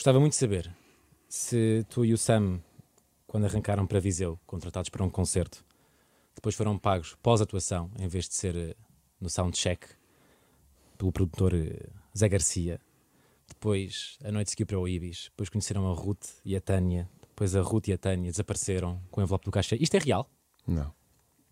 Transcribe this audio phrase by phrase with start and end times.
[0.00, 0.74] Gostava muito de saber
[1.28, 2.58] se tu e o Sam,
[3.26, 5.62] quando arrancaram para Viseu, contratados para um concerto,
[6.34, 8.74] depois foram pagos pós-atuação, em vez de ser eh,
[9.20, 9.86] no soundcheck,
[10.96, 11.86] pelo produtor eh,
[12.16, 12.80] Zé Garcia.
[13.46, 17.54] Depois a noite seguiu para o Ibis, depois conheceram a Ruth e a Tânia, depois
[17.54, 19.76] a Ruth e a Tânia desapareceram com o envelope do caixa.
[19.78, 20.30] Isto é real?
[20.66, 20.94] Não.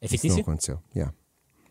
[0.00, 0.40] É Isso não fictício?
[0.40, 0.82] aconteceu.
[0.96, 1.14] Yeah.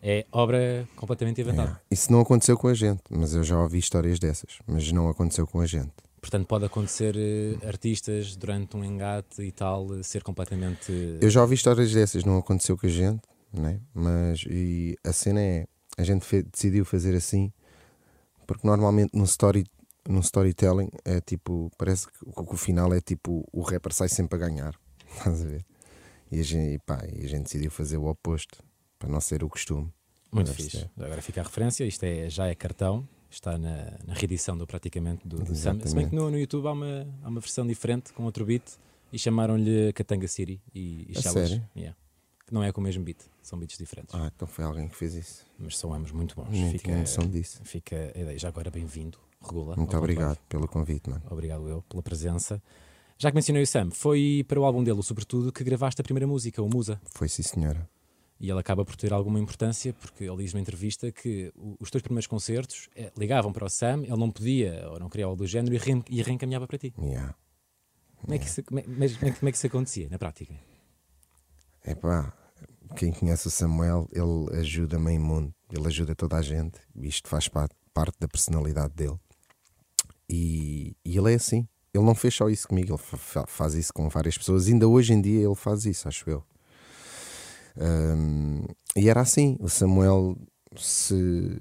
[0.00, 1.70] É obra completamente inventada.
[1.70, 1.82] Yeah.
[1.90, 4.60] Isso não aconteceu com a gente, mas eu já ouvi histórias dessas.
[4.64, 6.07] Mas não aconteceu com a gente.
[6.20, 10.92] Portanto, pode acontecer eh, artistas durante um engate e tal eh, ser completamente.
[11.20, 13.80] Eu já ouvi histórias dessas, não aconteceu com a gente, né?
[13.94, 17.52] mas e a cena é: a gente fe- decidiu fazer assim,
[18.46, 19.64] porque normalmente no, story,
[20.08, 24.36] no storytelling é tipo, parece que o, o final é tipo o rapper sai sempre
[24.36, 24.74] a ganhar,
[25.18, 25.64] estás a ver?
[26.30, 28.62] E a gente, e pá, e a gente decidiu fazer o oposto,
[28.98, 29.90] para não ser o costume.
[30.30, 30.86] Muito fixe.
[30.98, 35.26] Agora fica a referência, isto é, já é cartão, está na, na reedição do praticamente
[35.26, 35.78] do, do Sam.
[35.84, 38.64] Se bem que no, no YouTube há uma, há uma versão diferente com outro beat
[39.12, 41.62] e chamaram-lhe Katanga City e, e sério?
[41.76, 41.96] Yeah.
[42.46, 44.14] Que não é com o mesmo beat, são beats diferentes.
[44.14, 45.46] Ah, então foi alguém que fez isso.
[45.58, 46.48] Mas são ambos muito bons.
[46.50, 47.60] Nem fica, tinha noção disso.
[47.64, 48.38] fica a ideia.
[48.38, 49.76] Já agora bem-vindo, Regula.
[49.76, 51.22] Muito obrigado pelo convite, mano.
[51.30, 52.62] Obrigado eu pela presença.
[53.18, 56.26] Já que mencionei o Sam, foi para o álbum dele, sobretudo, que gravaste a primeira
[56.26, 57.00] música, o Musa.
[57.04, 57.88] Foi sim, senhora.
[58.40, 62.02] E ele acaba por ter alguma importância, porque ele diz numa entrevista que os teus
[62.02, 65.46] primeiros concertos eh, ligavam para o Sam, ele não podia ou não queria algo do
[65.46, 66.94] género e, reen- e reencaminhava para ti.
[67.00, 67.34] Yeah.
[68.20, 70.18] Como é, que isso, como, é, mas como é como é que isso acontecia na
[70.18, 70.54] prática?
[71.84, 72.32] Epá,
[72.96, 76.78] quem conhece o Samuel, ele ajuda meio mundo, ele ajuda toda a gente.
[76.96, 79.18] Isto faz pa- parte da personalidade dele.
[80.28, 81.66] E, e ele é assim.
[81.92, 84.68] Ele não fez só isso comigo, ele fa- fa- faz isso com várias pessoas.
[84.68, 86.44] Ainda hoje em dia ele faz isso, acho eu.
[87.80, 88.64] Ahm,
[88.96, 90.36] e era assim: o Samuel,
[90.76, 91.60] se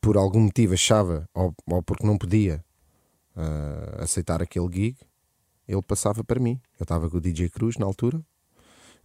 [0.00, 2.62] por algum motivo achava, ou, ou porque não podia
[3.34, 4.96] ah, aceitar aquele gig,
[5.66, 6.60] ele passava para mim.
[6.78, 8.22] Eu estava com o DJ Cruz na altura.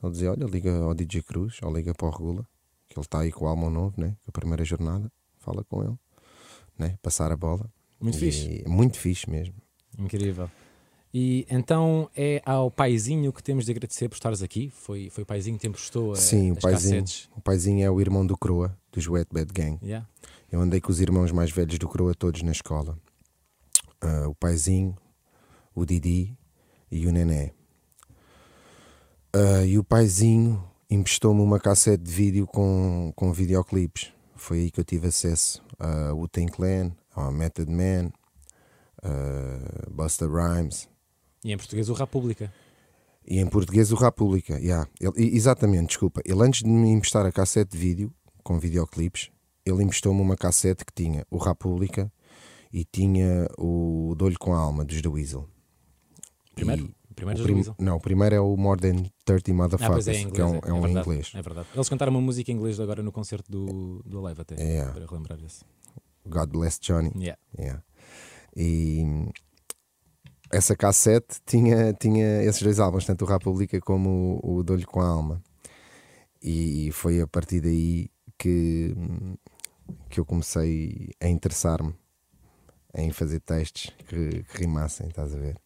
[0.03, 2.45] Ele dizia: Olha, liga ao DJ Cruz ou liga para o Regula,
[2.89, 4.15] que ele está aí com o álbum novo, né?
[4.23, 5.11] com a primeira jornada.
[5.37, 5.97] Fala com ele,
[6.77, 6.97] né?
[7.01, 7.69] passar a bola.
[7.99, 8.63] Muito E- fixe.
[8.67, 9.55] Muito fixe mesmo.
[9.97, 10.49] Incrível.
[11.13, 14.69] E então é ao paizinho que temos de agradecer por estares aqui.
[14.69, 17.03] Foi, foi o paizinho que te emprestou a, Sim, o as paizinho,
[17.35, 19.79] o paizinho é o irmão do Croa, dos Wet Bad Gang.
[19.81, 20.07] Yeah.
[20.51, 22.97] Eu andei com os irmãos mais velhos do Croa todos na escola.
[24.01, 24.95] Ah, o paizinho,
[25.73, 26.37] o Didi
[26.91, 27.53] e o Nené.
[29.33, 34.11] Ah, e o paizinho emprestou-me uma cassete de vídeo com, com videoclipes.
[34.35, 38.11] Foi aí que eu tive acesso a Wu-Tang Clan, a Method Man,
[39.03, 40.87] a Busta Rhymes.
[41.43, 42.53] E em português o República.
[43.25, 44.87] E em português o República, yeah.
[44.99, 46.21] Ele- exatamente, desculpa.
[46.25, 48.13] Ele antes de me emprestar a cassete de vídeo
[48.43, 49.29] com videoclipes,
[49.65, 52.11] ele emprestou-me uma cassete que tinha o República
[52.73, 55.47] e tinha o Dolho com a Alma dos The Weasel.
[56.55, 56.85] Primeiro?
[57.09, 57.75] E Primeiro o prim- Weasel.
[57.77, 60.33] Não, o primeiro é o More Than 30 Ah, Motherfuckers, pois é, inglês.
[60.35, 61.31] que é um, é, é um verdade, inglês.
[61.35, 61.67] É verdade.
[61.75, 64.55] Eles cantaram uma música em inglês agora no concerto do, do Alive até.
[64.55, 64.93] Yeah.
[64.93, 65.65] Para relembrar isso.
[66.25, 67.11] God Bless Johnny.
[67.15, 67.37] Yeah.
[67.57, 67.83] Yeah.
[68.55, 69.03] E
[70.51, 75.01] essa cassete tinha, tinha esses dois álbuns, tanto o República como o, o Dolho com
[75.01, 75.41] a Alma.
[76.41, 78.95] E foi a partir daí que,
[80.09, 81.93] que eu comecei a interessar-me
[82.95, 85.57] em fazer textos que, que rimassem, estás a ver?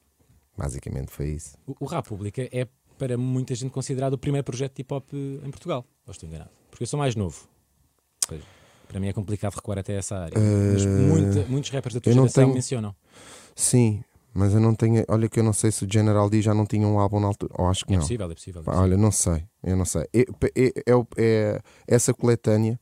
[0.58, 1.56] Basicamente foi isso.
[1.66, 2.68] O, o República é
[2.98, 5.86] para muita gente considerado o primeiro projeto de hip hop eh, em Portugal.
[6.06, 6.50] Ou estou enganado?
[6.70, 7.48] Porque eu sou mais novo.
[8.28, 8.44] Seja,
[8.88, 10.38] para mim é complicado recuar até essa área.
[10.74, 12.96] Mas muita- muitos rappers da tua geração tenho- mencionam.
[13.56, 15.04] Sim, mas eu não tenho.
[15.08, 17.28] Olha, que eu não sei se o General D já não tinha um álbum na
[17.28, 17.54] altura.
[17.58, 18.02] Ou acho que É não.
[18.04, 18.62] possível, é possível.
[18.62, 18.84] é possível.
[18.84, 20.04] Olha, não sei, eu não sei.
[20.14, 20.26] É,
[21.18, 22.80] é- essa coletânea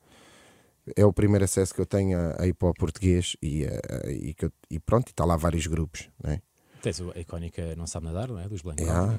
[0.95, 4.33] é o primeiro acesso que eu tenho a, a hip hop português e, a- e,
[4.33, 6.09] que eu- e pronto, está lá vários grupos.
[6.23, 6.41] Né?
[6.81, 8.47] Tens a icónica Não Sabe Nadar, não é?
[8.49, 9.17] Dos Blank Yeah, né?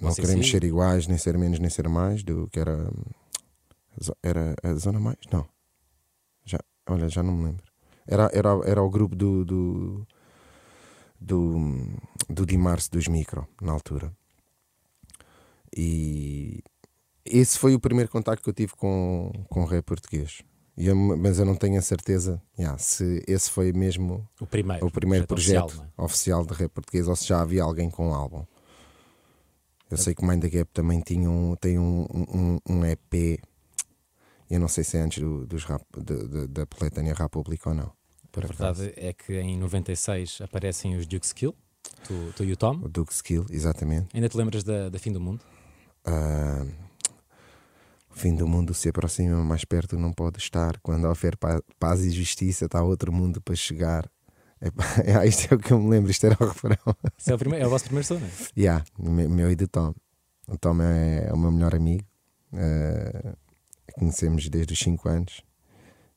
[0.00, 2.88] não sei queremos se- ser iguais, nem ser menos, nem ser mais do que era.
[4.22, 5.18] Era a Zona Mais?
[5.30, 5.46] Não.
[6.44, 6.58] Já,
[6.88, 7.64] olha, já não me lembro.
[8.06, 9.44] Era, era, era o grupo do.
[9.44, 10.06] do
[11.22, 11.56] do,
[12.28, 14.12] do Dimarce dos Micro, na altura.
[15.76, 16.62] E
[17.24, 20.42] esse foi o primeiro contacto que eu tive com, com rap português.
[20.76, 24.90] Eu, mas eu não tenho a certeza yeah, se esse foi mesmo o primeiro, o
[24.90, 26.02] primeiro projeto, oficial, é?
[26.02, 28.44] oficial, de rap português ou se já havia alguém com um álbum.
[29.90, 33.38] Eu sei que o Mind the Gap também tinha um, tem um, um, um EP.
[34.48, 37.74] Eu não sei se é antes do, dos rap, de, de, da Poletânia República ou
[37.74, 37.92] não.
[38.34, 41.54] A verdade é que em 96 aparecem os Duke Skill,
[42.04, 42.76] tu, tu e o Tom.
[42.82, 44.08] O Duke Skill, exatamente.
[44.14, 45.40] Ainda te lembras da, da Fim do Mundo?
[46.06, 46.70] Uh,
[48.10, 50.78] o fim do mundo se aproxima mais perto, não pode estar.
[50.80, 51.36] Quando houver
[51.78, 54.08] paz e justiça, está outro mundo para chegar.
[54.60, 54.68] É,
[55.10, 56.76] é, isto é o que eu me lembro, isto era o refrão.
[57.26, 58.30] é o, primeiro, é o vosso primeiro som, não é?
[58.56, 59.94] Yeah, meu e do Tom.
[60.46, 62.04] O Tom é, é o meu melhor amigo.
[62.52, 63.34] Uh,
[63.94, 65.42] conhecemos desde os 5 anos.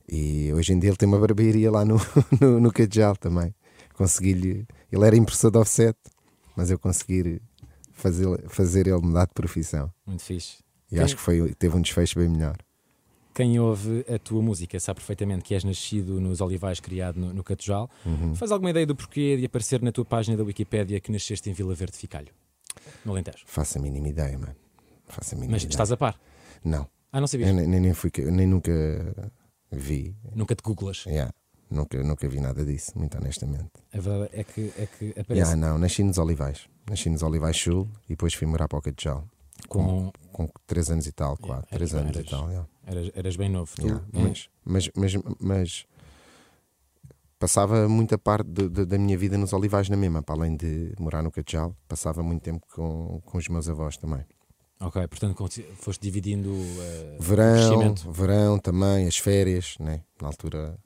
[0.08, 1.98] E hoje em dia ele tem uma barbearia lá no,
[2.40, 3.54] no, no Cajal também.
[3.94, 4.68] Consegui-lhe.
[4.92, 5.98] Ele era impressor de offset,
[6.56, 7.42] mas eu consegui
[7.92, 9.92] fazer, fazer ele mudar de profissão.
[10.06, 10.58] Muito fixe.
[10.92, 11.04] E Quem...
[11.04, 12.58] acho que foi, teve um desfecho bem melhor.
[13.34, 17.44] Quem ouve a tua música sabe perfeitamente que és nascido nos Olivais, criado no, no
[17.44, 17.90] Catujal.
[18.06, 18.34] Uhum.
[18.34, 21.54] Faz alguma ideia do porquê de aparecer na tua página da Wikipédia que nasceste em
[21.54, 22.30] Vila Verde Ficalho,
[23.04, 23.44] no Alentejo?
[23.46, 24.56] Faço a mínima ideia, mano.
[25.10, 25.74] Faço a mínima Mas ideia.
[25.74, 26.18] estás a par?
[26.64, 26.88] Não.
[27.12, 27.50] Ah, não sabias?
[27.50, 28.72] Eu nem, nem, fui, nem nunca
[29.76, 30.16] vi.
[30.34, 31.06] Nunca te googlas?
[31.06, 31.32] Yeah.
[31.70, 33.72] Nunca, nunca vi nada disso, muito honestamente.
[33.92, 35.34] A verdade é que, é que aparece.
[35.34, 36.68] Yeah, não, nasci nos Olivais.
[36.88, 39.28] Nasci nos Olivais Sul e depois fui morar para o Catujal.
[39.68, 42.50] Com, com 3 anos e tal, 4, 3 yeah, anos eras, e tal.
[42.50, 42.68] Yeah.
[42.86, 43.88] Eras, eras bem novo, tu.
[43.88, 45.86] Yeah, mas, mas, mas, mas,
[47.40, 50.94] passava muita parte de, de, da minha vida nos Olivais na mesma, para além de
[51.00, 54.24] morar no Catujal, passava muito tempo com, com os meus avós também.
[54.80, 55.36] Ok, portanto
[55.76, 60.02] foste dividindo uh, verão, verão também, as férias, né?
[60.22, 60.78] na altura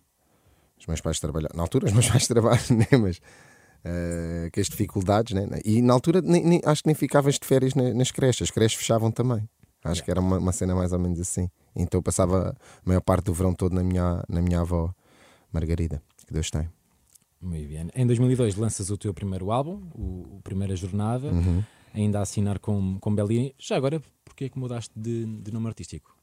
[0.80, 2.98] os meus pais trabalhavam, na altura os meus pais trabalham, né?
[3.00, 5.48] mas uh, com as dificuldades, né?
[5.66, 8.78] e na altura nem, nem, acho que nem ficavas de férias nas creches, as creches
[8.78, 9.48] fechavam também.
[9.84, 11.50] Acho que era uma, uma, cena mais ou menos assim.
[11.74, 14.94] Então eu passava a maior parte do verão todo na minha, na minha avó
[15.54, 16.70] Margarida, que Deus tem.
[17.42, 17.90] Muito bem.
[17.96, 21.64] Em 2002 lanças o teu primeiro álbum, o, o Primeira Jornada, uhum.
[21.94, 23.54] Ainda a assinar com, com Bellini.
[23.58, 26.16] Já agora, porquê é que mudaste de, de nome artístico?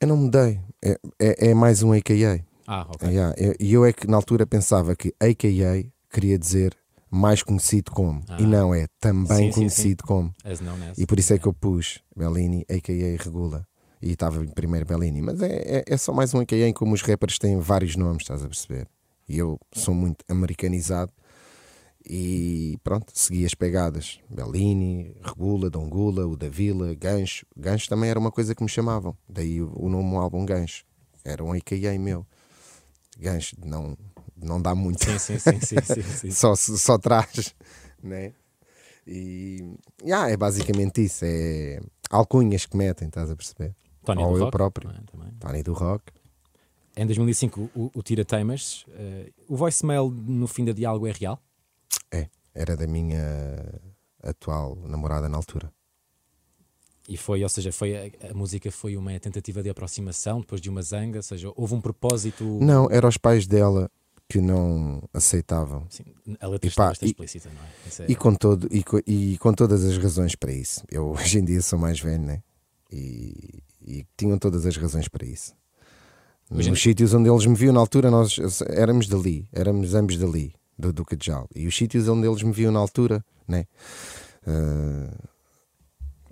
[0.00, 0.60] Eu não mudei.
[0.82, 2.44] É, é, é mais um AKA.
[2.66, 3.08] Ah, ok.
[3.08, 6.76] Yeah, e eu é que na altura pensava que AKA queria dizer
[7.10, 8.22] mais conhecido como.
[8.28, 8.38] Ah.
[8.40, 10.06] E não é também sim, conhecido sim, sim.
[10.06, 10.34] como.
[10.96, 13.66] E por isso é que eu pus Bellini, AKA Regula.
[14.00, 15.22] E estava primeiro Bellini.
[15.22, 18.22] Mas é, é, é, só mais um AKA em como os rappers têm vários nomes,
[18.22, 18.88] estás a perceber?
[19.28, 21.12] E eu sou muito americanizado.
[22.04, 24.20] E pronto, segui as pegadas.
[24.28, 27.46] Bellini, Regula, Dongula, o da Vila, Gancho.
[27.56, 29.16] Gancho também era uma coisa que me chamavam.
[29.28, 30.84] Daí o nome do álbum Gancho.
[31.24, 32.26] Era um AKA meu.
[33.18, 33.96] Gancho não
[34.36, 35.04] não dá muito.
[35.04, 36.30] Sim, sim, sim, sim, sim, sim.
[36.30, 37.54] só, só traz,
[38.02, 38.32] né?
[39.06, 41.24] E yeah, é basicamente isso.
[41.24, 43.74] É alcunhas que metem, estás a perceber?
[44.04, 44.90] Tony Ou do eu rock, próprio.
[44.90, 44.94] É,
[45.38, 46.12] Tony do Rock.
[46.96, 51.40] Em 2005, o, o Tira Teimas, uh, o voicemail no fim da diálogo é real?
[52.12, 53.20] É, era da minha
[54.22, 55.72] atual namorada na altura.
[57.08, 60.70] E foi, ou seja, foi a, a, música foi uma tentativa de aproximação depois de
[60.70, 62.44] uma zanga, ou seja, houve um propósito.
[62.60, 63.90] Não, eram os pais dela
[64.28, 65.84] que não aceitavam.
[65.90, 66.04] Sim,
[66.40, 68.08] a letra e, pá, explícita, não é?
[68.08, 68.12] é...
[68.12, 70.84] E, com todo, e, com, e com todas as razões para isso.
[70.90, 72.42] Eu hoje em dia sou mais velho, né?
[72.90, 75.54] E, e tinham todas as razões para isso.
[76.50, 78.38] Nos sítios onde eles me viam na altura, nós
[78.68, 81.48] éramos dali, éramos ambos dali, do, do Cajal.
[81.54, 83.66] E os sítios onde eles me viam na altura, né?
[84.46, 85.28] Uh,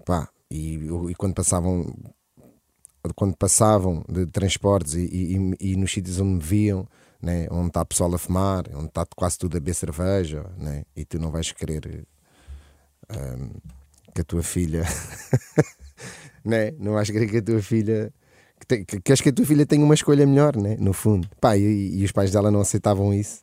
[0.04, 0.74] pá, e,
[1.08, 1.94] e, quando passavam
[3.14, 6.86] quando passavam de transportes e, e, e nos sítios onde me viam,
[7.22, 7.46] né?
[7.50, 10.84] onde está o pessoal a fumar, onde está quase tudo a beber cerveja, né?
[10.94, 12.06] e tu não vais querer
[13.10, 13.50] um,
[14.14, 14.82] que a tua filha,
[16.44, 16.72] né?
[16.78, 18.12] não vais querer que a tua filha.
[18.68, 20.76] Que, que, queres que a tua filha tenha uma escolha melhor, né?
[20.78, 21.26] no fundo.
[21.40, 23.40] Pá, e, e os pais dela não aceitavam isso.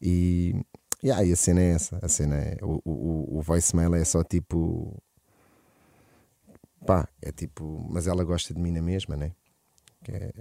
[0.00, 0.54] E,
[1.02, 1.98] yeah, e a cena é essa.
[2.02, 2.58] A cena é.
[2.62, 5.00] O, o, o voicemail é só tipo.
[6.86, 7.86] Pá, é tipo.
[7.90, 9.32] Mas ela gosta de mim na mesma, né?
[10.04, 10.32] Que é,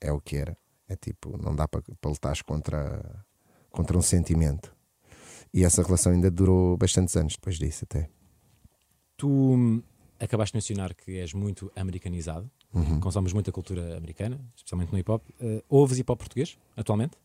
[0.00, 0.56] é o que era.
[0.88, 3.24] É tipo, não dá para, lutar contra,
[3.70, 4.74] contra um sentimento.
[5.52, 8.08] E essa relação ainda durou bastantes anos depois disso, até.
[9.16, 9.82] Tu hum,
[10.18, 13.00] acabaste de mencionar que és muito americanizado, uhum.
[13.00, 15.22] consomes muita cultura americana, especialmente no hip hop.
[15.40, 17.16] Uh, ouves hip hop português atualmente?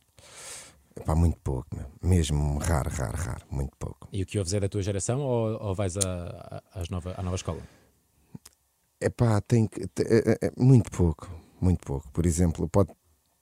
[1.06, 1.86] Pá, muito pouco, meu.
[2.02, 4.08] mesmo raro, raro, raro, muito pouco.
[4.12, 7.36] E o que ouves é da tua geração ou, ou vais a, nova, à nova
[7.36, 7.62] escola?
[9.02, 9.82] É pá, tem que.
[10.00, 12.10] É, é, muito pouco, muito pouco.
[12.12, 12.92] Por exemplo, pode,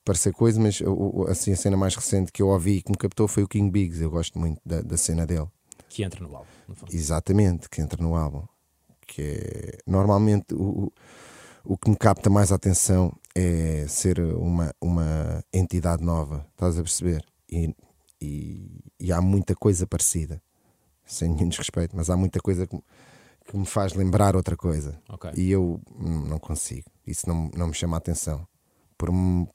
[0.03, 0.81] parecer coisa, mas
[1.29, 3.70] assim, a cena mais recente que eu ouvi e que me captou foi o King
[3.70, 4.01] Biggs.
[4.01, 5.48] Eu gosto muito da, da cena dele.
[5.89, 6.50] Que entra no álbum,
[6.91, 8.46] Exatamente, que entra no álbum.
[9.05, 10.91] Que é, normalmente o,
[11.63, 16.81] o que me capta mais a atenção é ser uma, uma entidade nova, estás a
[16.81, 17.31] perceber?
[17.51, 17.75] E,
[18.22, 20.41] e, e há muita coisa parecida,
[21.05, 22.77] sem nenhum desrespeito, mas há muita coisa que,
[23.46, 25.01] que me faz lembrar outra coisa.
[25.10, 25.31] Ok.
[25.36, 28.48] E eu não consigo, isso não, não me chama a atenção.
[28.98, 29.10] Por,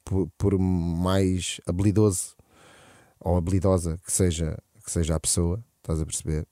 [0.05, 2.35] por, por mais habilidoso
[3.21, 6.47] ou habilidosa que seja, que seja a pessoa, estás a perceber?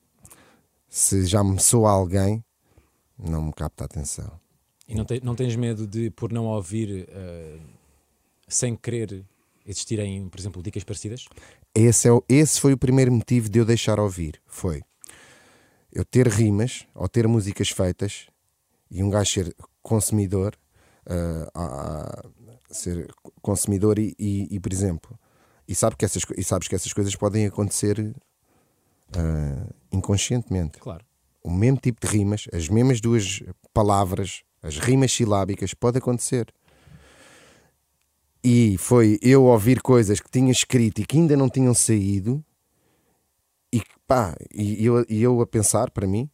[0.89, 2.45] Se já me soa alguém,
[3.19, 4.41] não me capta a atenção.
[4.87, 7.61] E não, te, não tens medo de, por não ouvir, uh,
[8.47, 9.25] sem querer,
[9.65, 11.27] existirem, por exemplo, dicas parecidas?
[11.75, 14.41] Esse, é o, esse foi o primeiro motivo de eu deixar ouvir.
[14.47, 14.83] Foi
[15.93, 18.27] eu ter rimas ou ter músicas feitas
[18.91, 20.57] e um gajo ser consumidor,
[21.07, 22.23] uh, a,
[22.71, 25.19] a ser consumidor e, e, e, por exemplo,
[25.67, 30.79] e, sabe que essas, e sabes que essas coisas podem acontecer uh, inconscientemente.
[30.79, 31.05] Claro.
[31.43, 33.43] O mesmo tipo de rimas, as mesmas duas
[33.73, 36.53] palavras, as rimas silábicas, pode acontecer.
[38.45, 42.45] E foi eu ouvir coisas que tinha escrito e que ainda não tinham saído,
[43.73, 46.29] e pá, e eu, e eu a pensar para mim,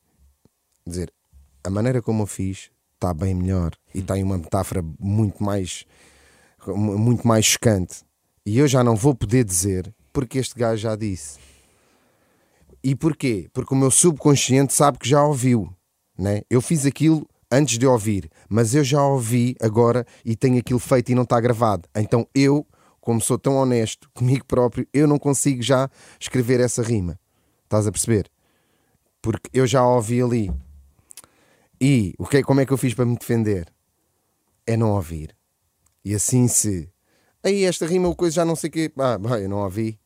[0.84, 1.12] dizer,
[1.62, 5.86] a maneira como eu fiz está bem melhor e tem uma metáfora muito mais
[6.66, 8.02] muito mais chocante
[8.44, 11.38] e eu já não vou poder dizer porque este gajo já disse
[12.84, 13.48] e porquê?
[13.54, 15.74] porque o meu subconsciente sabe que já ouviu
[16.18, 16.42] né?
[16.50, 21.10] eu fiz aquilo antes de ouvir, mas eu já ouvi agora e tenho aquilo feito
[21.10, 21.88] e não está gravado.
[21.94, 22.66] Então eu,
[23.00, 27.18] como sou tão honesto comigo próprio, eu não consigo já escrever essa rima.
[27.64, 28.30] Estás a perceber?
[29.22, 30.52] Porque eu já ouvi ali.
[31.80, 33.72] E o que, como é que eu fiz para me defender?
[34.66, 35.34] É não ouvir.
[36.04, 36.90] E assim se.
[37.42, 38.92] Aí esta rima ou coisa já não sei o quê.
[38.98, 39.98] Ah, bem, eu não ouvi.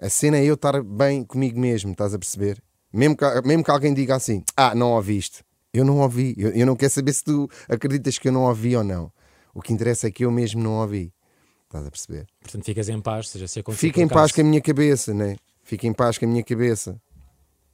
[0.00, 2.62] A cena é eu estar bem comigo mesmo, estás a perceber?
[2.92, 5.44] Mesmo que, mesmo que alguém diga assim, ah, não ouviste.
[5.72, 6.34] Eu não ouvi.
[6.36, 9.12] Eu, eu, não quero saber se tu acreditas que eu não ouvi ou não.
[9.54, 11.12] O que interessa é que eu mesmo não ouvi.
[11.64, 12.26] Estás a perceber?
[12.40, 13.86] Portanto, ficas em paz, seja se acontecer.
[13.86, 15.36] Fica em paz com a minha cabeça, né?
[15.62, 17.00] Fica em paz com a minha cabeça.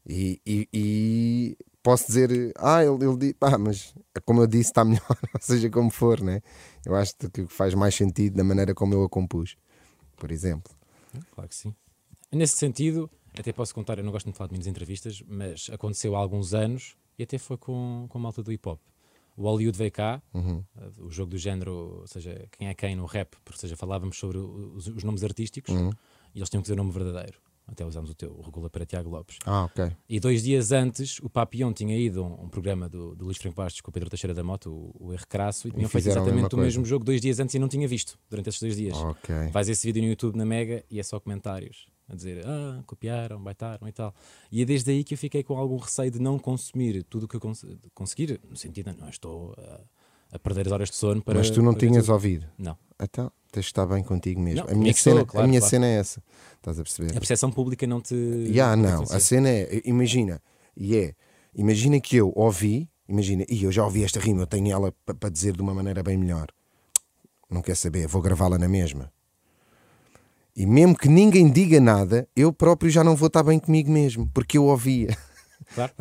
[0.07, 4.83] E, e, e posso dizer, ah, ele, ele diz, ah, mas como eu disse, está
[4.85, 6.41] melhor, seja, como for, né?
[6.85, 9.57] Eu acho que faz mais sentido da maneira como eu a compus,
[10.17, 10.75] por exemplo.
[11.33, 11.75] Claro que sim.
[12.33, 13.09] Nesse sentido,
[13.39, 16.53] até posso contar, eu não gosto de falar de minhas entrevistas, mas aconteceu há alguns
[16.53, 18.81] anos e até foi com, com a malta do hip hop.
[19.37, 20.63] O Hollywood veio cá, uhum.
[21.01, 24.39] o jogo do género, ou seja, quem é quem no rap, ou seja, falávamos sobre
[24.39, 25.91] os, os nomes artísticos uhum.
[26.33, 27.39] e eles tinham que dizer o nome verdadeiro.
[27.67, 29.39] Até usámos o teu, o Regula para Tiago Lopes.
[29.47, 29.91] Ah, ok.
[30.07, 33.39] E dois dias antes, o Papillon tinha ido a um, um programa do, do Luís
[33.39, 35.27] Franco Bastos com o Pedro Teixeira da Moto, o, o R.
[35.27, 38.19] Crasso, e tinham feito exatamente o mesmo jogo dois dias antes e não tinha visto
[38.29, 38.97] durante esses dois dias.
[38.99, 39.35] Ok.
[39.51, 43.43] Vais esse vídeo no YouTube na Mega e é só comentários a dizer ah, copiaram,
[43.43, 44.15] baitaram e tal.
[44.51, 47.29] E é desde aí que eu fiquei com algum receio de não consumir tudo o
[47.29, 50.97] que eu cons conseguir, no sentido de não estou a, a, perder as horas de
[50.97, 51.39] sono para.
[51.39, 52.47] Mas tu não tinhas ouvido?
[52.59, 52.77] Não.
[53.01, 54.65] Então, tens de estar bem contigo mesmo.
[54.65, 55.71] Não, a minha, cena, claro, a minha claro.
[55.71, 56.23] cena é essa.
[56.57, 57.11] Estás a perceber?
[57.11, 58.15] A percepção pública não te.
[58.15, 60.41] Yeah, não, a cena é, imagina,
[60.77, 61.15] e é,
[61.55, 65.31] imagina que eu ouvi, imagina, e eu já ouvi esta rima, eu tenho ela para
[65.31, 66.49] dizer de uma maneira bem melhor.
[67.51, 69.13] Não quer saber, vou gravá-la na mesma.
[70.57, 74.31] E mesmo que ninguém diga nada, eu próprio já não vou estar bem comigo mesmo,
[74.33, 75.17] porque eu ouvia.
[75.75, 75.93] Claro.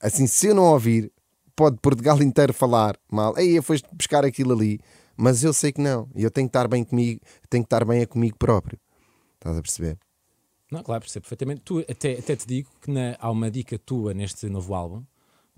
[0.00, 1.10] Assim, se eu não ouvir,
[1.56, 3.34] pode Portugal inteiro falar mal.
[3.36, 4.78] Aí foste buscar aquilo ali,
[5.16, 6.08] mas eu sei que não.
[6.14, 8.78] E eu tenho que estar bem comigo, tenho que estar bem a comigo próprio.
[9.36, 9.98] Estás a perceber?
[10.70, 11.62] Não, claro, percebo perfeitamente.
[11.62, 15.02] Tu, até, até te digo que na, há uma dica tua neste novo álbum,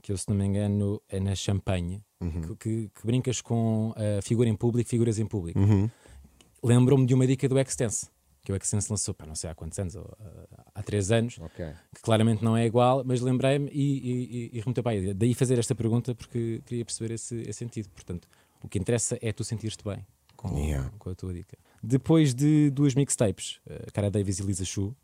[0.03, 2.43] que eu, se não me engano, é na Champanhe, uhum.
[2.43, 5.59] que, que, que, brincas com a figura em público, figuras em público.
[5.59, 5.91] Uhum.
[6.63, 8.09] Lembro-me de uma dica do Extense
[8.47, 10.09] que o Excense lançou, pá, não sei há quantos anos, ou,
[10.73, 11.73] há três anos, okay.
[11.93, 15.13] que claramente não é igual, mas lembrei-me e, e, e para aí.
[15.13, 17.89] Daí fazer esta pergunta porque queria perceber esse, esse sentido.
[17.89, 18.29] Portanto,
[18.63, 20.93] o que interessa é tu sentir-te bem com, yeah.
[20.97, 21.59] com, a tua dica.
[21.83, 24.95] Depois de duas mixtapes, uh, Cara Davis e Lisa Chu,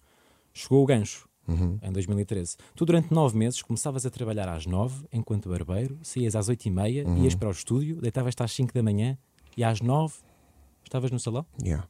[0.55, 1.29] chegou o gancho.
[1.49, 1.77] Uhum.
[1.83, 2.57] Em 2013.
[2.77, 6.71] Tu, durante nove meses, começavas a trabalhar às nove, enquanto barbeiro, saías às oito e
[6.71, 7.25] meia, uhum.
[7.25, 9.19] ias para o estúdio, deitavas-te às cinco da manhã
[9.57, 10.15] e às nove
[10.85, 11.45] estavas no salão?
[11.61, 11.89] Yeah.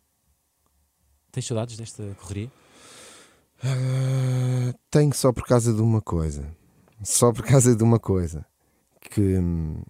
[1.32, 2.52] Tens saudades desta correria?
[3.64, 6.54] Uh, tenho só por causa de uma coisa.
[7.02, 8.44] Só por causa de uma coisa.
[9.00, 9.82] Que hum,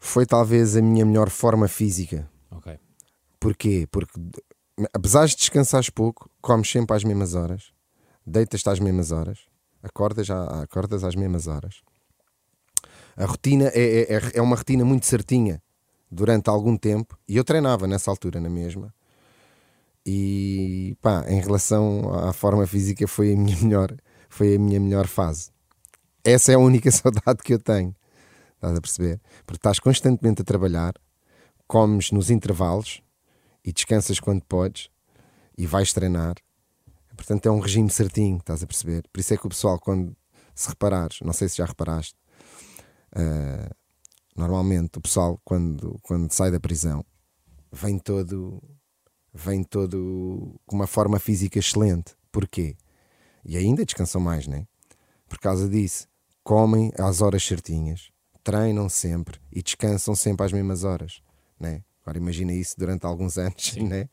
[0.00, 2.28] foi talvez a minha melhor forma física.
[2.50, 2.76] Ok.
[3.38, 3.86] Porquê?
[3.88, 4.20] Porque
[4.92, 7.72] apesar de descansares pouco, comes sempre às mesmas horas,
[8.26, 9.46] deitas-te às mesmas horas,
[9.80, 11.82] acordas, já, acordas às mesmas horas.
[13.16, 15.62] A rotina é, é, é uma rotina muito certinha
[16.14, 18.94] durante algum tempo e eu treinava nessa altura na mesma.
[20.06, 23.94] E pá, em relação à forma física foi a minha melhor,
[24.28, 25.50] foi a minha melhor fase.
[26.22, 27.94] Essa é a única saudade que eu tenho.
[28.54, 29.20] Estás a perceber?
[29.44, 30.94] Porque estás constantemente a trabalhar,
[31.66, 33.02] comes nos intervalos
[33.64, 34.88] e descansas quando podes
[35.56, 36.34] e vais treinar.
[37.16, 39.04] Portanto, é um regime certinho, estás a perceber?
[39.12, 40.16] Por isso é que o pessoal, quando
[40.54, 42.14] se reparares, não sei se já reparaste,
[43.16, 43.74] uh,
[44.34, 47.04] normalmente o pessoal, quando, quando sai da prisão,
[47.70, 48.62] vem todo,
[49.32, 52.14] vem todo com uma forma física excelente.
[52.32, 52.76] Porquê?
[53.44, 54.66] E ainda descansam mais, né?
[55.28, 56.08] Por causa disso,
[56.42, 58.10] comem às horas certinhas,
[58.42, 61.22] treinam sempre e descansam sempre às mesmas horas,
[61.58, 61.82] né?
[62.02, 63.88] Agora imagina isso durante alguns anos, Sim.
[63.88, 64.08] né?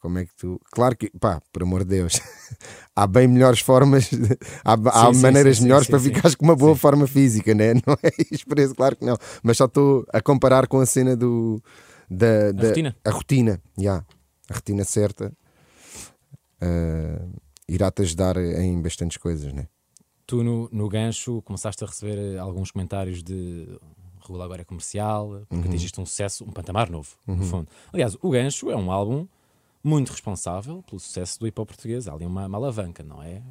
[0.00, 0.58] Como é que tu.
[0.72, 2.20] Claro que, pá, por amor de Deus,
[2.96, 4.10] há bem melhores formas,
[4.64, 7.74] há, sim, há sim, maneiras sim, melhores para ficares com uma boa forma física, né?
[7.86, 8.46] não é isso?
[8.74, 9.16] Claro que não.
[9.42, 11.62] Mas só estou a comparar com a cena do.
[12.08, 12.96] Da, da a rotina.
[13.04, 13.82] A rotina, já.
[13.82, 14.06] Yeah.
[14.48, 15.32] A rotina certa
[16.60, 19.68] uh, irá-te ajudar em bastantes coisas, né?
[20.26, 23.68] Tu no, no gancho começaste a receber alguns comentários de
[24.20, 25.68] Regula agora é comercial, porque uhum.
[25.68, 27.36] atingiste um sucesso, um patamar novo, uhum.
[27.36, 27.68] no fundo.
[27.92, 29.26] Aliás, o gancho é um álbum
[29.82, 32.06] muito responsável pelo sucesso do hip hop português.
[32.06, 33.42] Há ali uma, uma alavanca, não é?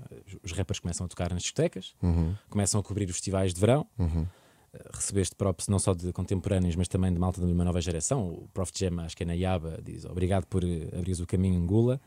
[0.44, 2.36] Os rappers começam a tocar nas discotecas, uhum.
[2.50, 3.88] começam a cobrir os festivais de verão.
[3.98, 4.28] Uhum.
[4.74, 8.30] Eh, recebeste props não só de contemporâneos, mas também de malta de uma nova geração.
[8.30, 8.72] O Prof.
[8.76, 12.00] Jam, acho que é na Yaba, diz obrigado por eh, abrir o caminho em Gula.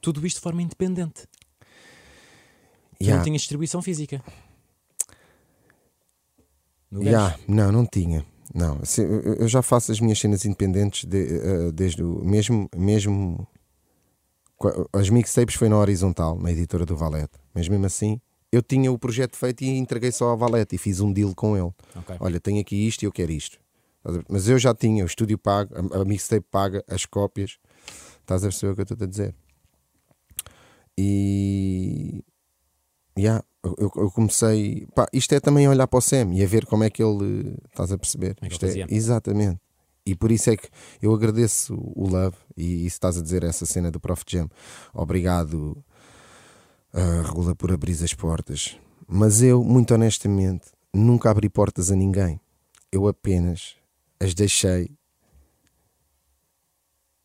[0.00, 1.26] Tudo isto de forma independente.
[3.00, 3.18] Yeah.
[3.18, 4.22] Não tinha distribuição física.
[6.92, 7.36] Yeah.
[7.48, 8.24] Não, não tinha.
[8.54, 8.80] Não,
[9.36, 13.48] eu já faço as minhas cenas independentes de, uh, desde o mesmo, mesmo
[14.92, 18.20] as mixtapes foi na horizontal, na editora do Valete, mas mesmo assim
[18.54, 21.56] eu tinha o projeto feito e entreguei só ao Valete e fiz um deal com
[21.56, 21.72] ele.
[21.96, 22.16] Okay.
[22.20, 23.58] Olha, tenho aqui isto e eu quero isto.
[24.28, 27.58] Mas eu já tinha o estúdio pago, a mixtape paga, as cópias.
[28.20, 29.34] Estás a perceber o que eu estou a dizer?
[30.96, 32.22] E.
[33.16, 34.86] Yeah, eu, eu, comecei.
[34.94, 37.56] Pá, isto é também olhar para o Sam e a ver como é que ele.
[37.70, 38.36] Estás a perceber?
[38.42, 39.60] É isto é, exatamente.
[40.06, 40.68] E por isso é que
[41.00, 44.50] eu agradeço o Love e isso estás a dizer essa cena do Prof Jam.
[44.92, 45.82] Obrigado,
[46.92, 48.76] uh, Regula, por abrir as portas.
[49.08, 52.38] Mas eu, muito honestamente, nunca abri portas a ninguém.
[52.92, 53.76] Eu apenas
[54.20, 54.90] as deixei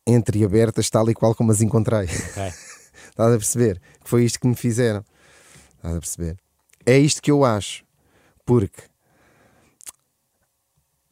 [0.06, 2.04] entreabertas, tal e qual como as encontrei.
[2.04, 2.48] Okay.
[3.10, 3.80] estás a perceber?
[4.02, 5.04] Que foi isto que me fizeram.
[5.80, 6.36] Estás a perceber?
[6.84, 7.84] É isto que eu acho.
[8.44, 8.82] Porque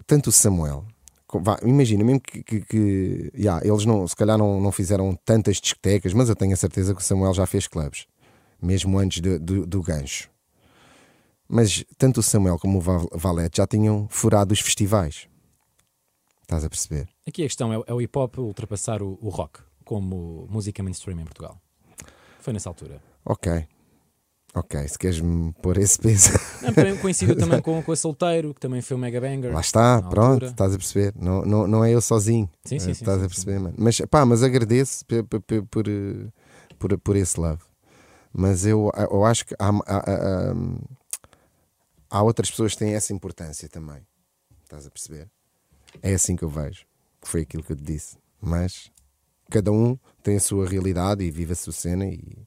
[0.06, 0.84] tanto o Samuel,
[1.32, 5.56] vá, imagina mesmo que, que, que yeah, eles não, se calhar não, não fizeram tantas
[5.56, 8.06] discotecas, mas eu tenho a certeza que o Samuel já fez clubes,
[8.60, 10.30] mesmo antes de, do, do gancho.
[11.48, 15.28] Mas tanto o Samuel como o Valete já tinham furado os festivais.
[16.42, 17.08] Estás a perceber?
[17.26, 21.20] Aqui a questão é, é o hip hop ultrapassar o, o rock como música mainstream
[21.20, 21.58] em Portugal.
[22.40, 23.02] Foi nessa altura.
[23.24, 23.66] Ok.
[24.54, 26.30] Ok, se queres-me pôr esse peso.
[26.62, 29.52] Não, coincidiu também com, com a Solteiro, que também foi um mega banger.
[29.52, 30.50] Lá está, pronto, altura.
[30.50, 31.12] estás a perceber.
[31.16, 32.48] Não, não, não é eu sozinho.
[32.64, 32.90] Sim, sim, sim.
[32.92, 33.74] Estás sim, a perceber, mano.
[33.78, 35.84] Mas, pá, mas agradeço por, por,
[36.78, 37.62] por, por, esse love.
[38.32, 40.54] Mas eu, eu acho que há, há, há,
[42.10, 44.06] há outras pessoas que têm essa importância também.
[44.64, 45.28] Estás a perceber?
[46.02, 46.84] É assim que eu vejo.
[47.22, 48.16] Foi aquilo que eu te disse.
[48.40, 48.90] Mas
[49.50, 52.46] cada um tem a sua realidade e vive a sua cena e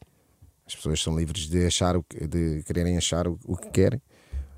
[0.65, 4.01] as pessoas são livres de achar o que, de quererem achar o, o que querem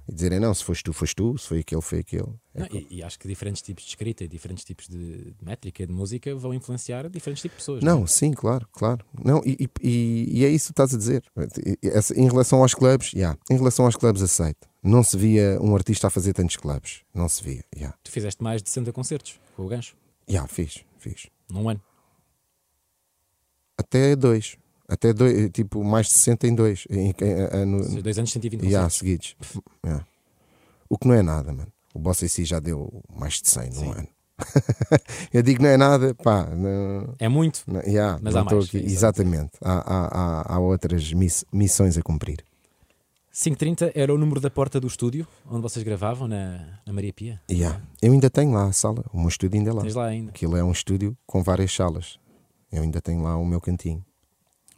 [0.08, 2.28] e dizerem não, se foste tu, foste tu, se foi aquele, foi aquele.
[2.54, 5.88] É não, e, e, acho que diferentes tipos de escrita e diferentes tipos de métrica,
[5.88, 7.84] de música vão influenciar diferentes tipos de pessoas.
[7.84, 8.08] Não, não é?
[8.08, 9.06] sim, claro, claro.
[9.24, 11.24] Não, e, e, e, é isso que estás a dizer.
[12.16, 14.68] Em relação aos clubes, yeah, em relação aos clubes, aceito.
[14.84, 17.04] Não se via um artista a fazer tantos clubes.
[17.14, 17.64] Não se via.
[17.74, 17.98] Yeah.
[18.04, 19.96] Tu fizeste mais de 60 concertos com o gancho?
[20.28, 21.28] Já, yeah, fiz, fiz.
[21.50, 21.82] Num ano?
[23.78, 24.58] Até dois.
[24.94, 26.86] Até dois, tipo, mais de 60 em dois.
[26.88, 29.36] Em, em, no, dois anos, 120 yeah, seguidos.
[29.84, 30.06] Yeah.
[30.88, 31.72] O que não é nada, mano.
[31.96, 34.08] O Bossa si já deu mais de 100 num ano.
[35.34, 36.46] eu digo não é nada, pá.
[36.46, 38.66] Não, é muito, não, yeah, mas há mais.
[38.66, 39.52] Aqui, exatamente.
[39.62, 42.44] Há, há, há, outras miss, missões a cumprir.
[43.32, 47.42] 530 era o número da porta do estúdio onde vocês gravavam na, na Maria Pia?
[47.50, 47.82] Yeah.
[48.00, 49.82] Eu ainda tenho lá a sala, o meu estúdio ainda é lá.
[49.82, 50.30] Tens lá ainda.
[50.30, 52.20] Aquilo é um estúdio com várias salas.
[52.72, 54.06] Eu ainda tenho lá o meu cantinho.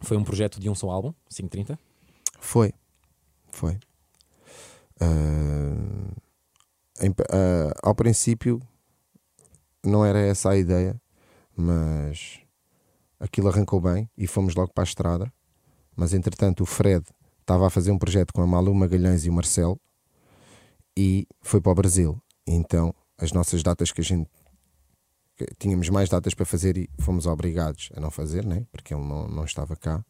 [0.02, 1.80] Foi um projeto de um só álbum, 530?
[2.40, 2.74] Foi.
[3.52, 3.80] Foi.
[5.02, 6.16] Uh,
[7.02, 8.62] em, uh, ao princípio
[9.84, 11.00] não era essa a ideia,
[11.56, 12.40] mas
[13.20, 15.34] aquilo arrancou bem e fomos logo para a estrada.
[15.96, 17.06] Mas entretanto o Fred
[17.40, 19.80] estava a fazer um projeto com a Malu Magalhães e o Marcelo
[20.98, 22.22] e foi para o Brasil.
[22.46, 24.30] Então as nossas datas que a gente
[25.60, 28.66] tínhamos mais datas para fazer e fomos obrigados a não fazer, né?
[28.72, 30.04] porque ele não, não estava cá.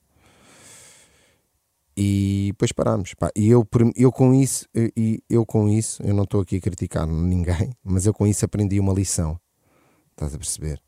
[1.98, 3.14] E depois parámos.
[3.14, 6.62] Pá, e eu, eu com isso, e eu com isso, eu não estou aqui a
[6.62, 9.40] criticar ninguém, mas eu com isso aprendi uma lição.
[10.12, 10.82] Estás a perceber?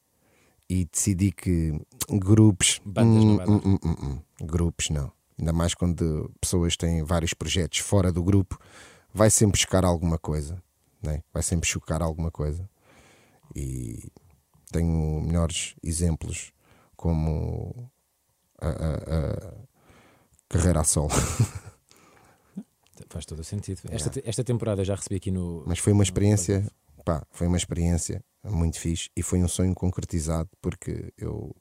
[0.69, 2.81] E decidi que grupos.
[2.85, 5.11] Bandas hum, não hum, hum, hum, hum, grupos não.
[5.39, 8.59] Ainda mais quando pessoas têm vários projetos fora do grupo,
[9.13, 10.61] vai sempre buscar alguma coisa.
[11.01, 11.21] Né?
[11.33, 12.67] Vai sempre chocar alguma coisa.
[13.55, 14.11] E
[14.71, 16.51] tenho melhores exemplos
[16.95, 17.91] como
[18.59, 19.53] a, a, a
[20.49, 21.09] carreira a solo.
[23.09, 23.81] Faz todo o sentido.
[23.89, 25.63] Esta, esta temporada já recebi aqui no.
[25.65, 26.69] Mas foi uma experiência,
[27.05, 31.55] pá, foi uma experiência muito fixe e foi um sonho concretizado porque eu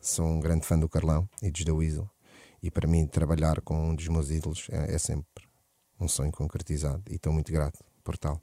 [0.00, 2.08] sou um grande fã do Carlão e dos The Weasel
[2.62, 5.44] e para mim trabalhar com um dos meus ídolos é, é sempre
[6.00, 8.40] um sonho concretizado e estou muito grato por tal.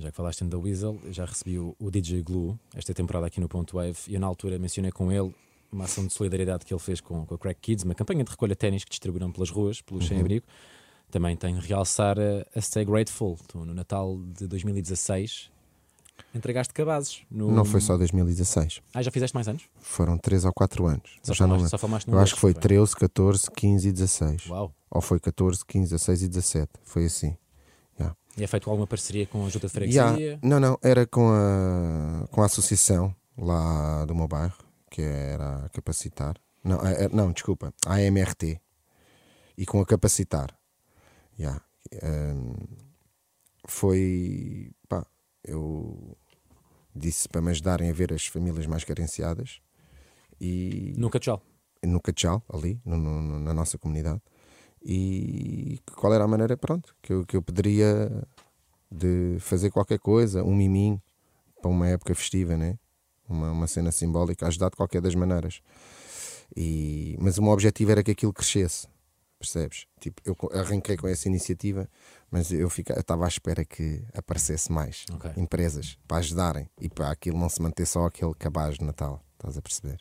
[0.00, 3.48] Já que falaste The Weasel, já recebi o, o DJ Glue esta temporada aqui no
[3.48, 5.34] Ponto Wave e eu na altura mencionei com ele
[5.70, 8.30] uma ação de solidariedade que ele fez com, com a Crack Kids, uma campanha de
[8.30, 10.08] recolha de ténis que distribuíram pelas ruas, pelos uhum.
[10.08, 10.46] sem-abrigo.
[11.10, 13.38] Também tenho de realçar a, a Stay Grateful.
[13.46, 15.50] Tu, no Natal de 2016
[16.34, 17.22] entregaste cabazes.
[17.30, 17.50] No...
[17.50, 18.80] Não foi só 2016.
[18.94, 19.64] Ah, já fizeste mais anos?
[19.80, 21.18] Foram 3 ou 4 anos.
[21.22, 21.68] Só, já falaste, não...
[21.68, 24.46] só falaste Eu acho que foi 13, 14, 15 e 16.
[24.48, 24.72] Uau.
[24.90, 26.70] Ou foi 14, 15, 16 e 17.
[26.84, 27.36] Foi assim.
[28.36, 30.02] E é feito alguma parceria com a Junta de Freguesia?
[30.16, 30.40] Yeah.
[30.42, 30.78] Não, não.
[30.82, 36.36] Era com a, com a associação lá do meu bairro que era a Capacitar.
[36.62, 38.60] Não, a, a, não desculpa, a AMRT.
[39.56, 40.58] E com a Capacitar.
[41.38, 41.62] Yeah.
[42.02, 42.54] Um,
[43.66, 44.72] foi.
[44.88, 45.06] Pá,
[45.44, 46.16] eu
[46.94, 49.60] disse para me ajudarem a ver as famílias mais carenciadas.
[50.40, 51.42] E, no Catchal.
[51.84, 54.20] No Catchal, ali, no, no, na nossa comunidade.
[54.82, 58.10] E qual era a maneira, pronto, que eu, que eu poderia
[58.90, 61.00] de fazer qualquer coisa, um miminho,
[61.60, 62.78] para uma época festiva, né?
[63.30, 65.62] uma, uma cena simbólica, ajudar de qualquer das maneiras.
[66.56, 68.88] E, mas o meu objetivo era que aquilo crescesse,
[69.38, 69.86] percebes?
[70.00, 71.88] Tipo, eu arranquei com essa iniciativa,
[72.30, 75.30] mas eu estava à espera que aparecesse mais okay.
[75.36, 79.56] empresas para ajudarem e para aquilo não se manter só aquele cabaz de Natal, estás
[79.56, 80.00] a perceber?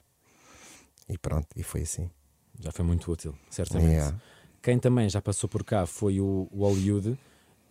[1.07, 2.09] E pronto, e foi assim.
[2.59, 3.91] Já foi muito útil, certamente.
[3.91, 4.19] Yeah.
[4.62, 7.17] Quem também já passou por cá foi o, o Hollywood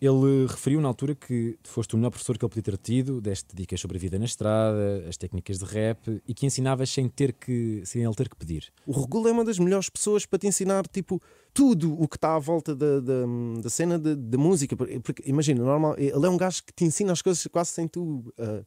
[0.00, 3.54] ele referiu na altura que foste o melhor professor que ele podia ter tido, deste
[3.54, 7.32] dicas sobre a vida na estrada, as técnicas de rap e que ensinavas sem ter
[7.32, 8.72] que sem ele ter que pedir.
[8.86, 11.20] O Regula é uma das melhores pessoas para te ensinar tipo
[11.52, 13.24] tudo o que está à volta da, da,
[13.60, 14.76] da cena da música.
[14.76, 18.32] Porque imagina, normal, ele é um gajo que te ensina as coisas quase sem tu
[18.38, 18.64] uh,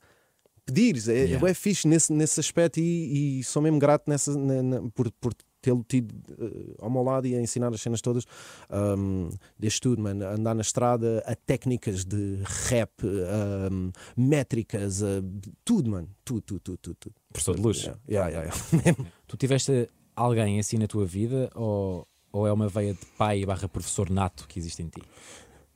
[0.66, 1.08] pedires.
[1.08, 1.50] É, yeah.
[1.50, 5.34] é fixe nesse, nesse aspecto e, e sou mesmo grato nessa, na, na, por, por
[5.62, 8.26] tê-lo tido uh, ao meu lado e a ensinar as cenas todas
[8.70, 10.26] um, deste tudo, mano.
[10.26, 15.24] Andar na estrada, a técnicas de rap, um, métricas, uh,
[15.64, 16.10] tudo, mano.
[16.26, 16.96] Tudo, tudo, tudo, tudo.
[17.00, 17.16] tudo.
[17.32, 17.90] Professor de luz.
[18.10, 19.06] Yeah, yeah, yeah.
[19.28, 23.68] tu tiveste alguém assim na tua vida ou, ou é uma veia de pai barra
[23.68, 25.02] professor nato que existe em ti?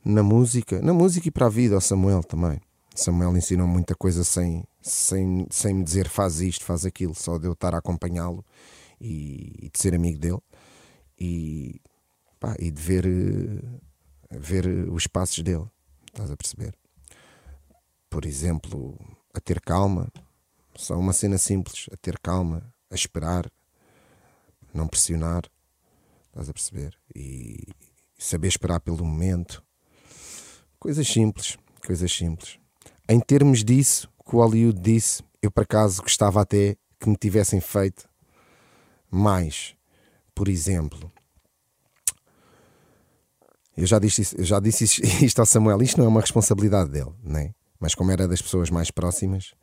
[0.04, 2.60] Na música, na música e para a vida, o Samuel também.
[2.94, 7.46] Samuel ensinou muita coisa sem, sem, sem me dizer faz isto, faz aquilo, só de
[7.46, 8.44] eu estar a acompanhá-lo
[9.00, 10.40] e, e de ser amigo dele
[11.18, 11.80] e,
[12.38, 13.04] pá, e de ver,
[14.30, 15.66] ver os passos dele.
[16.06, 16.74] Estás a perceber?
[18.08, 18.98] Por exemplo,
[19.34, 20.10] a ter calma,
[20.74, 23.50] só uma cena simples, a ter calma, a esperar,
[24.72, 25.42] não pressionar,
[26.28, 26.96] estás a perceber?
[27.14, 27.66] E
[28.18, 29.62] saber esperar pelo momento.
[30.78, 32.58] Coisas simples, coisas simples.
[33.08, 37.60] Em termos disso, que o Hollywood disse, eu por acaso gostava até que me tivessem
[37.60, 38.08] feito
[39.16, 39.74] mais,
[40.34, 41.10] por exemplo,
[43.76, 44.84] eu já disse, eu já disse
[45.24, 47.52] isto ao Samuel, isto não é uma responsabilidade dele, né?
[47.78, 49.54] mas como era das pessoas mais próximas,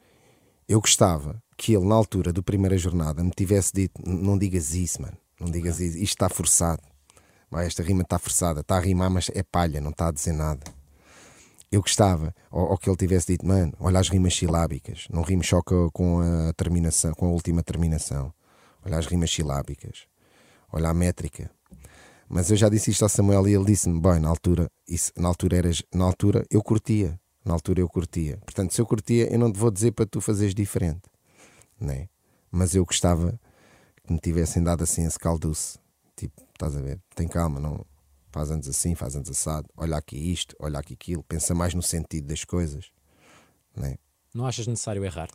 [0.67, 5.01] eu gostava que ele, na altura do primeira jornada, me tivesse dito: Não digas isso,
[5.01, 6.81] mano, não digas isso, isto está forçado.
[7.55, 10.63] Esta rima está forçada, está a rimar, mas é palha, não está a dizer nada.
[11.71, 15.47] Eu gostava, ou, ou que ele tivesse dito, mano, olha as rimas silábicas, não rimes
[15.47, 18.33] só com a terminação, com a última terminação
[18.85, 20.07] olha as rimas silábicas,
[20.71, 21.49] olha a métrica.
[22.27, 25.27] Mas eu já disse isto ao Samuel e ele disse-me: bem, na altura, isso, na
[25.27, 28.37] altura eras, na altura eu curtia, na altura eu curtia.
[28.37, 31.03] Portanto, se eu curtia, eu não te vou dizer para tu fazeres diferente,
[31.79, 32.07] né?
[32.51, 33.39] Mas eu gostava
[34.03, 35.77] que me tivessem dado assim esse calduce,
[36.15, 36.99] tipo, estás a ver?
[37.15, 37.85] Tem calma, não
[38.31, 41.83] faz anos assim, faz anos assado, olha aqui isto, olha aqui aquilo, pensa mais no
[41.83, 42.91] sentido das coisas,
[43.75, 43.95] né?
[44.33, 45.29] Não achas necessário errar?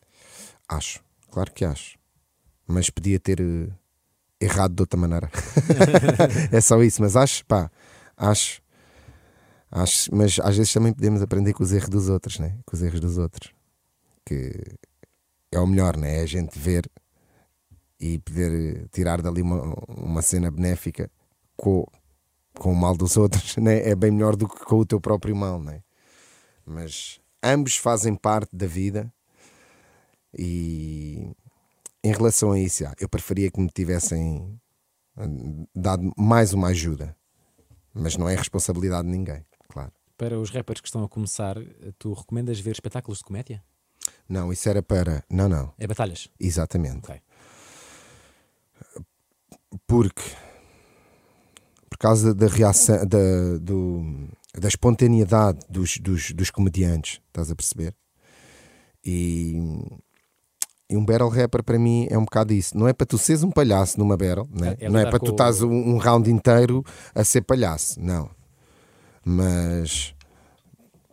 [0.69, 1.98] Acho, claro que acho
[2.69, 3.73] mas podia ter uh,
[4.41, 5.31] errado de outra maneira.
[6.53, 7.71] é só isso, mas acho, pá,
[8.17, 8.63] acho,
[9.71, 12.59] acho, mas às vezes também podemos aprender com os erros dos outros, né?
[12.67, 13.53] Com os erros dos outros,
[14.25, 14.53] que
[15.51, 16.19] é o melhor, né?
[16.19, 16.89] É a gente ver
[18.01, 21.11] e poder tirar dali uma, uma cena benéfica
[21.57, 21.85] com,
[22.55, 23.89] com o mal dos outros né?
[23.89, 25.83] é bem melhor do que com o teu próprio mal, né?
[26.65, 29.13] Mas ambos fazem parte da vida
[30.37, 31.31] e
[32.09, 34.59] em relação a isso, eu preferia que me tivessem
[35.75, 37.17] dado mais uma ajuda,
[37.93, 39.93] mas não é responsabilidade de ninguém, claro.
[40.17, 41.57] Para os rappers que estão a começar,
[41.99, 43.63] tu recomendas ver espetáculos de comédia?
[44.29, 45.23] Não, isso era para.
[45.31, 45.73] Não, não.
[45.79, 46.29] É batalhas?
[46.41, 46.99] Exatamente.
[46.99, 47.21] Okay.
[49.87, 50.23] Porque
[51.89, 57.95] por causa da reação da, do, da espontaneidade dos, dos, dos comediantes, estás a perceber?
[59.05, 59.57] E,
[60.91, 62.77] e, um battle rapper para mim é um bocado isso.
[62.77, 64.77] Não é para tu seres um palhaço numa battle, né?
[64.81, 68.31] é, é não é para tu estás um, um round inteiro a ser palhaço, não.
[69.25, 70.15] Mas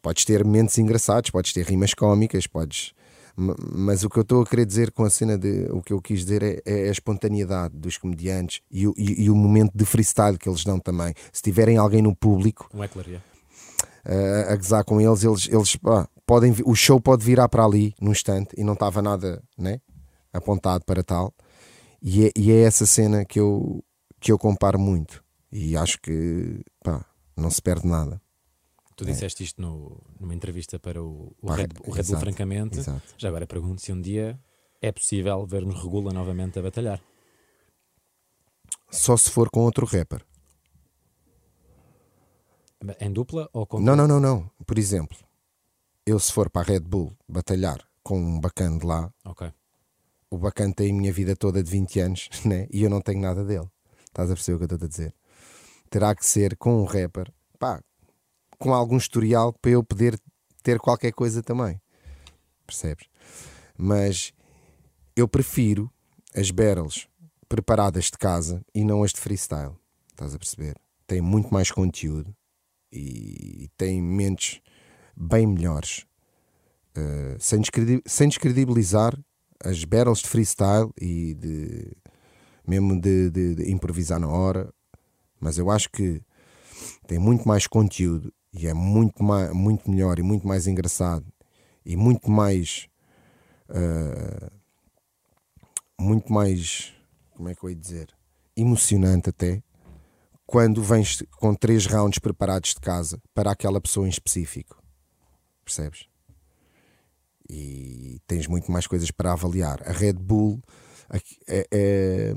[0.01, 2.93] podes ter momentos engraçados, podes ter rimas cómicas, podes
[3.37, 6.01] mas o que eu estou a querer dizer com a cena de o que eu
[6.01, 9.85] quis dizer é, é a espontaneidade dos comediantes e o, e, e, o momento de
[9.85, 11.13] freestyle que eles dão também.
[11.33, 13.21] Se tiverem alguém no público um eclaria.
[14.05, 17.93] Uh, a gozar com eles, eles, eles pá, podem, o show pode virar para ali
[17.99, 19.79] num instante e não estava nada né,
[20.33, 21.33] apontado para tal.
[22.01, 23.83] E é, e é essa cena que eu,
[24.19, 25.23] que eu comparo muito.
[25.51, 28.21] E acho que pá, não se perde nada.
[28.95, 29.07] Tu é.
[29.07, 32.79] disseste isto no, numa entrevista para o, o, Red, o Red Bull, francamente.
[32.79, 33.01] Exato.
[33.17, 34.39] Já agora pergunto se um dia
[34.81, 37.01] é possível vermos Regula novamente a batalhar.
[38.89, 40.25] Só se for com outro rapper.
[42.99, 43.79] Em dupla ou com.
[43.79, 44.51] Não, não, não, não.
[44.65, 45.17] Por exemplo,
[46.05, 49.51] eu se for para a Red Bull batalhar com um bacana de lá, okay.
[50.29, 52.67] o bacana tem a minha vida toda de 20 anos né?
[52.71, 53.67] e eu não tenho nada dele.
[54.05, 55.13] Estás a perceber o que eu estou a dizer?
[55.89, 57.81] Terá que ser com um rapper, pá,
[58.57, 60.19] com algum historial para eu poder
[60.63, 61.81] ter qualquer coisa também.
[62.65, 63.07] Percebes?
[63.77, 64.31] Mas
[65.15, 65.91] eu prefiro
[66.33, 67.07] as barrels
[67.49, 69.75] preparadas de casa e não as de freestyle.
[70.11, 70.75] Estás a perceber?
[71.07, 72.35] Tem muito mais conteúdo
[72.91, 74.61] e tem mentes
[75.15, 76.05] bem melhores.
[76.97, 77.61] Uh, sem,
[78.05, 79.17] sem descredibilizar
[79.63, 81.91] as battles de freestyle e de
[82.67, 84.73] mesmo de, de, de improvisar na hora,
[85.39, 86.21] mas eu acho que
[87.05, 89.23] tem muito mais conteúdo e é muito,
[89.53, 91.25] muito melhor e muito mais engraçado
[91.85, 92.87] e muito mais
[93.69, 94.51] uh,
[95.99, 96.93] muito mais
[97.35, 98.07] como é que eu ia dizer?
[98.55, 99.61] Emocionante até
[100.47, 104.84] quando vens com três rounds preparados de casa para aquela pessoa em específico
[105.65, 106.07] percebes?
[107.49, 110.61] e tens muito mais coisas para avaliar a Red Bull
[111.47, 112.33] é, é,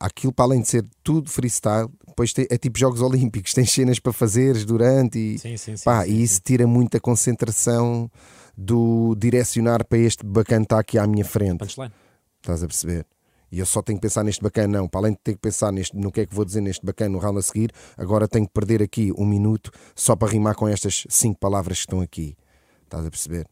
[0.00, 3.98] aquilo para além de ser tudo freestyle, depois tem, é tipo Jogos Olímpicos, tens cenas
[4.00, 8.10] para fazeres durante e, sim, sim, sim, pá, e isso tira muita concentração
[8.56, 11.58] do direcionar para este bacana que está aqui à minha frente.
[11.58, 11.92] Punchline.
[12.40, 13.06] Estás a perceber?
[13.50, 14.88] E eu só tenho que pensar neste bacana, não.
[14.88, 17.10] Para além de ter que pensar neste, no que é que vou dizer neste bacana
[17.10, 20.68] no round a seguir, agora tenho que perder aqui um minuto só para rimar com
[20.68, 22.36] estas cinco palavras que estão aqui.
[22.84, 23.48] Estás a perceber?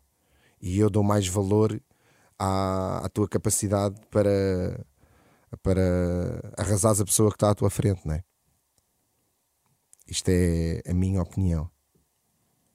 [0.61, 1.81] E eu dou mais valor
[2.39, 4.85] à, à tua capacidade para
[5.63, 8.23] para arrasares a pessoa que está à tua frente, não é?
[10.07, 11.71] Isto é a minha opinião.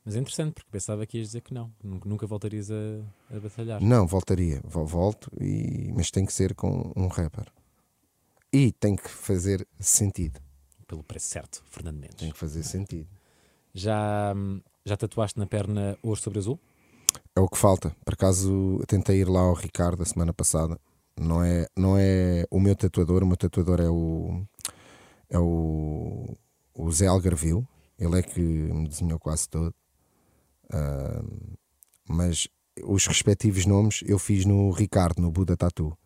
[0.03, 3.81] Mas é interessante porque pensava que ias dizer que não, nunca voltarias a, a batalhar.
[3.81, 7.45] Não, voltaria, volto, e, mas tem que ser com um rapper.
[8.51, 10.39] E tem que fazer sentido.
[10.87, 12.17] Pelo preço certo, Fernando Mendes.
[12.17, 13.07] Tem que fazer sentido.
[13.73, 14.33] Já,
[14.83, 16.59] já tatuaste na perna ouro sobre azul?
[17.35, 17.95] É o que falta.
[18.03, 20.77] Por acaso tentei ir lá ao Ricardo a semana passada
[21.21, 24.43] não é, não é o meu tatuador, o meu tatuador é o,
[25.29, 26.35] é o,
[26.73, 27.67] o Zé Algarville,
[27.99, 29.73] ele é que me desenhou quase todo.
[30.73, 31.57] Uh,
[32.07, 32.47] mas
[32.83, 35.97] os respectivos nomes eu fiz no Ricardo, no Buda Tatu.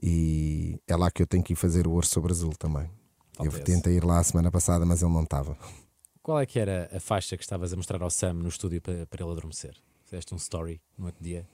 [0.00, 2.88] E é lá que eu tenho que ir fazer o ouro sobre azul também.
[3.32, 3.58] Talvez.
[3.58, 5.56] Eu tentei ir lá a semana passada, mas ele não estava.
[6.22, 9.06] Qual é que era a faixa que estavas a mostrar ao Sam no estúdio para,
[9.06, 9.74] para ele adormecer?
[10.04, 11.46] Fizeste um story no outro dia?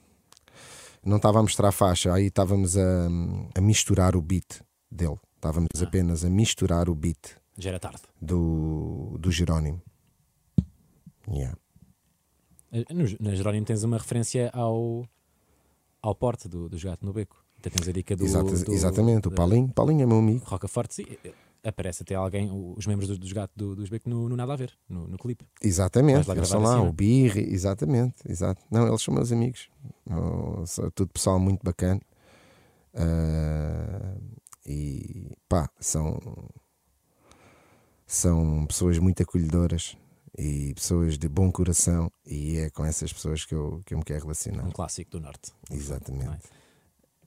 [1.05, 3.07] não estava a mostrar a faixa, aí estávamos a,
[3.55, 5.17] a misturar o beat dele.
[5.35, 5.83] Estávamos ah.
[5.83, 7.37] apenas a misturar o beat.
[7.57, 8.01] Já era tarde.
[8.19, 9.81] Do, do Jerónimo.
[11.29, 11.55] Yeah.
[12.75, 15.07] Eh, no, na Jerónimo tens uma referência ao,
[16.01, 17.41] ao porte do, do gato no beco.
[17.57, 18.25] Então tens a dica do.
[18.25, 19.69] Exato, do exatamente, o Paulinho.
[19.69, 20.43] Paulinho é meu amigo.
[20.45, 21.05] Rocaforte, sim
[21.67, 24.55] aparece até alguém, os membros dos, dos gatos do, do Uzbek no, no Nada a
[24.55, 25.43] Ver, no, no clipe.
[25.59, 28.61] Exatamente, eles são lá, o Birri, exatamente, exato.
[28.69, 29.67] Não, eles são meus amigos,
[30.07, 31.99] oh, tudo pessoal muito bacana.
[32.93, 34.21] Uh,
[34.65, 36.19] e pá, são,
[38.05, 39.97] são pessoas muito acolhedoras
[40.37, 44.03] e pessoas de bom coração, e é com essas pessoas que eu, que eu me
[44.03, 44.65] quero relacionar.
[44.65, 45.51] Um clássico do Norte.
[45.71, 46.49] Exatamente.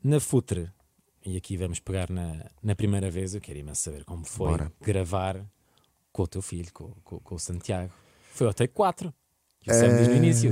[0.03, 0.71] Na Futre,
[1.25, 3.35] e aqui vamos pegar na, na primeira vez.
[3.35, 4.73] Eu quero imenso saber como foi Bora.
[4.81, 5.45] gravar
[6.13, 7.93] Com o teu filho, com, com, com o Santiago.
[8.33, 9.13] Foi ao take 4.
[9.67, 10.51] O Sam diz no início.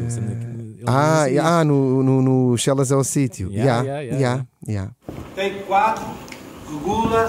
[0.86, 3.50] Ah, assim, ah no, no, no Shellas é o sítio.
[3.50, 5.26] Yeah, Yeah, yeah, yeah, yeah, yeah.
[5.34, 6.04] Take 4,
[6.68, 7.28] regula,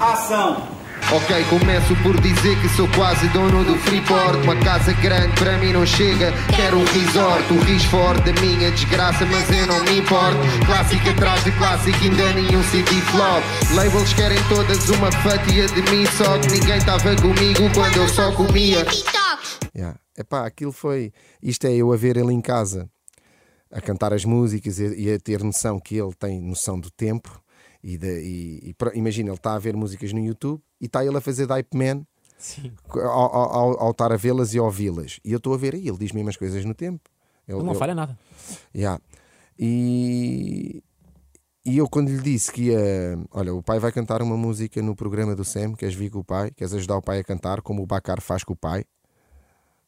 [0.00, 0.79] ação.
[1.12, 5.72] Ok, começo por dizer que sou quase dono do Freeport Uma casa grande para mim
[5.72, 10.38] não chega, quero um resort O forte da minha desgraça, mas eu não me importo
[10.66, 13.42] Clássica atrás de clássico, ainda nenhum CD flop
[13.74, 18.30] Labels querem todas uma fatia de mim Só que ninguém estava comigo quando eu só
[18.32, 18.86] comia
[19.76, 19.98] Yeah.
[20.18, 21.12] Epá, aquilo foi.
[21.42, 22.90] Isto é eu a ver ele em casa
[23.70, 27.40] a cantar as músicas e a ter noção que ele tem noção do tempo.
[27.82, 31.16] E, de, e, e imagina, ele está a ver músicas no YouTube e está ele
[31.16, 32.06] a fazer Dype Man
[32.94, 35.18] ao, ao, ao- estar a vê-las e ouvi-las.
[35.24, 37.08] E eu estou a ver aí, ele diz mesmo as coisas no tempo.
[37.48, 38.18] Ele, Ele não ele- falha nada.
[38.74, 39.00] Yeah.
[39.58, 40.82] E,
[41.64, 44.94] e eu quando lhe disse que ia, olha, o pai vai cantar uma música no
[44.96, 46.50] programa do SEM, queres vir com o pai?
[46.50, 48.84] Queres ajudar o pai a cantar como o Bacar faz com o pai?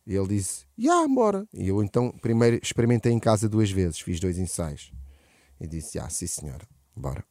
[0.06, 1.46] E ele disse, já, bora.
[1.54, 4.92] E eu então primeiro experimentei em casa duas vezes, fiz dois ensaios.
[5.60, 7.24] E disse, já, sim senhora, bora.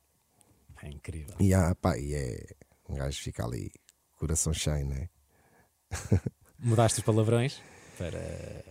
[0.83, 1.35] É incrível.
[1.39, 2.45] E ah, pá, e é,
[2.89, 3.71] um gajo fica ali,
[4.17, 5.09] coração cheio, né?
[6.59, 7.61] Mudaste os palavrões
[7.97, 8.63] para,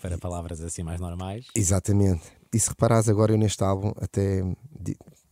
[0.00, 1.46] para palavras assim mais normais.
[1.54, 2.22] Exatamente.
[2.52, 4.40] E se reparares agora eu neste álbum, até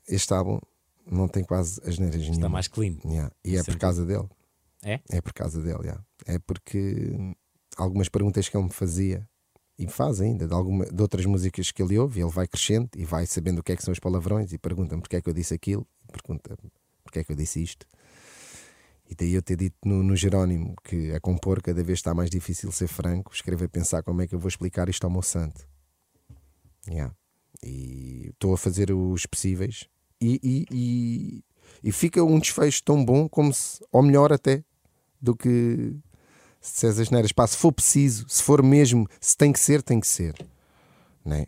[0.08, 0.58] este álbum
[1.06, 2.48] não tem quase as neiras Está nenhuma.
[2.48, 2.96] mais clean.
[3.04, 3.32] Yeah.
[3.44, 4.28] E é por causa dele.
[4.84, 5.00] É?
[5.10, 6.04] É por causa dele, yeah.
[6.26, 7.34] É porque
[7.76, 9.28] algumas perguntas que ele me fazia
[9.78, 13.04] e faz ainda de, alguma, de outras músicas que ele ouve, ele vai crescendo e
[13.04, 15.34] vai sabendo o que é que são os palavrões e pergunta-me porque é que eu
[15.34, 16.56] disse aquilo, e pergunta
[17.02, 17.86] porque é que eu disse isto.
[19.08, 22.30] E daí eu ter dito no, no Jerónimo que a compor cada vez está mais
[22.30, 25.22] difícil ser franco, escrever a pensar como é que eu vou explicar isto ao meu
[25.22, 25.66] santo.
[26.88, 27.14] Yeah.
[27.62, 29.86] E estou a fazer os possíveis
[30.20, 31.44] e, e, e,
[31.82, 34.64] e fica um desfecho tão bom como se, ou melhor até,
[35.20, 35.94] do que
[36.62, 37.32] se disseres as neiras.
[37.32, 40.34] Pá, se for preciso, se for mesmo, se tem que ser, tem que ser.
[41.24, 41.46] Né?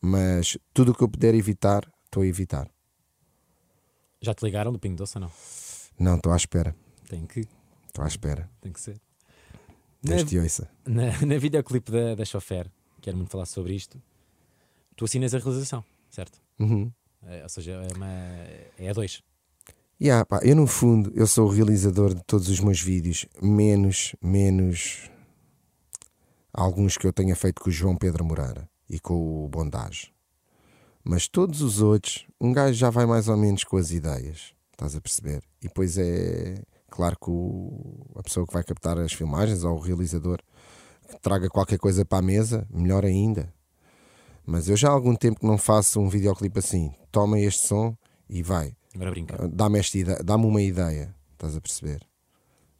[0.00, 2.70] Mas tudo o que eu puder evitar, estou a evitar.
[4.20, 5.32] Já te ligaram do Pingo Doce ou não?
[5.98, 6.74] Não, estou à espera.
[7.08, 7.46] Tem que,
[7.88, 8.48] Estou à espera.
[8.60, 9.00] tem que ser.
[10.02, 10.70] Na, Deus te ouça.
[10.86, 14.00] na, na videoclipe da, da Chofer, quero muito falar sobre isto,
[14.94, 16.40] tu assinas a realização, certo?
[16.58, 16.90] Uhum.
[17.26, 18.06] É, ou seja, é, uma,
[18.78, 19.22] é a dois.
[20.00, 24.14] Yeah, pá, eu no fundo eu sou o realizador de todos os meus vídeos, menos,
[24.22, 25.10] menos
[26.52, 30.12] alguns que eu tenha feito com o João Pedro Moreira e com o Bondage.
[31.02, 34.94] Mas todos os outros, um gajo já vai mais ou menos com as ideias, estás
[34.94, 35.42] a perceber?
[35.62, 39.80] E depois é claro que o- a pessoa que vai captar as filmagens ou o
[39.80, 40.40] realizador
[41.08, 43.50] que traga qualquer coisa para a mesa, melhor ainda.
[44.44, 46.92] Mas eu já há algum tempo que não faço um videoclipe assim.
[47.10, 47.96] Toma este som
[48.28, 49.48] e vai Agora brinca.
[49.48, 52.00] dá-me esta ideia, dá-me uma ideia, estás a perceber?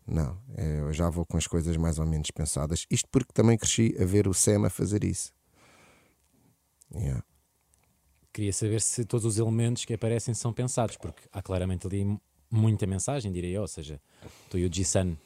[0.06, 2.86] Não, eu já vou com as coisas mais ou menos pensadas.
[2.90, 5.32] Isto porque também cresci a ver o Sam a fazer isso.
[6.94, 7.22] Yeah.
[8.32, 12.18] Queria saber se todos os elementos que aparecem são pensados, porque há claramente ali
[12.50, 13.62] muita mensagem, diria eu.
[13.62, 14.00] Ou seja,
[14.48, 15.16] tu e o G-Sun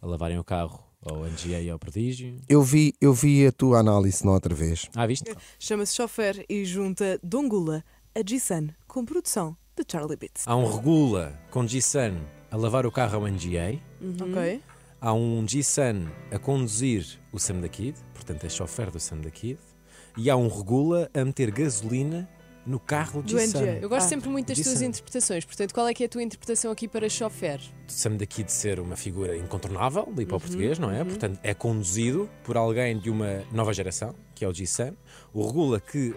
[0.00, 2.40] a lavarem o carro ao NGA e ao Prodígio.
[2.48, 4.88] Eu, vi, eu vi a tua análise na outra vez.
[4.94, 5.34] Ah, viste?
[5.58, 7.84] Chama-se Chofer e junta Dongula
[8.14, 10.44] a G-Sun com produção de Charlie Bits.
[10.46, 12.16] Há um Regula com G-Sun
[12.50, 13.78] a lavar o carro ao NGA.
[14.22, 14.60] Ok?
[15.00, 19.30] Há um G-Sun a conduzir o Sam da Kid, portanto é chofer do Sam da
[19.30, 19.58] Kid.
[20.16, 22.28] E há um Regula a meter gasolina
[22.66, 23.60] no carro do G-Sun.
[23.80, 26.22] Eu gosto Ah, sempre muito das tuas interpretações, portanto, qual é que é a tua
[26.22, 27.58] interpretação aqui para chofer?
[27.86, 31.02] do Sam da Kid ser uma figura incontornável do Uhum, hip hop português, não é?
[31.04, 34.94] Portanto, é conduzido por alguém de uma nova geração, que é o G-Sam.
[35.32, 36.14] O Regula, que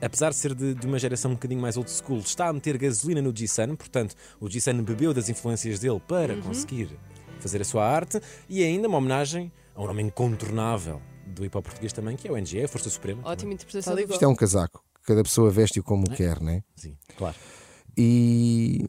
[0.00, 2.76] apesar de ser de, de uma geração um bocadinho mais old school, está a meter
[2.78, 6.42] gasolina no G-Sun, portanto, o G-Sun bebeu das influências dele para Uhum.
[6.42, 6.98] conseguir
[7.40, 11.64] fazer a sua arte e ainda uma homenagem a um nome incontornável do hip hop
[11.64, 13.20] português também, que é o NGA, a Força Suprema.
[13.22, 13.54] Ótima também.
[13.54, 14.82] interpretação do Isto é um casaco.
[15.06, 16.62] Cada pessoa veste-o como quer, né?
[16.76, 17.36] Sim, claro.
[17.96, 18.84] E...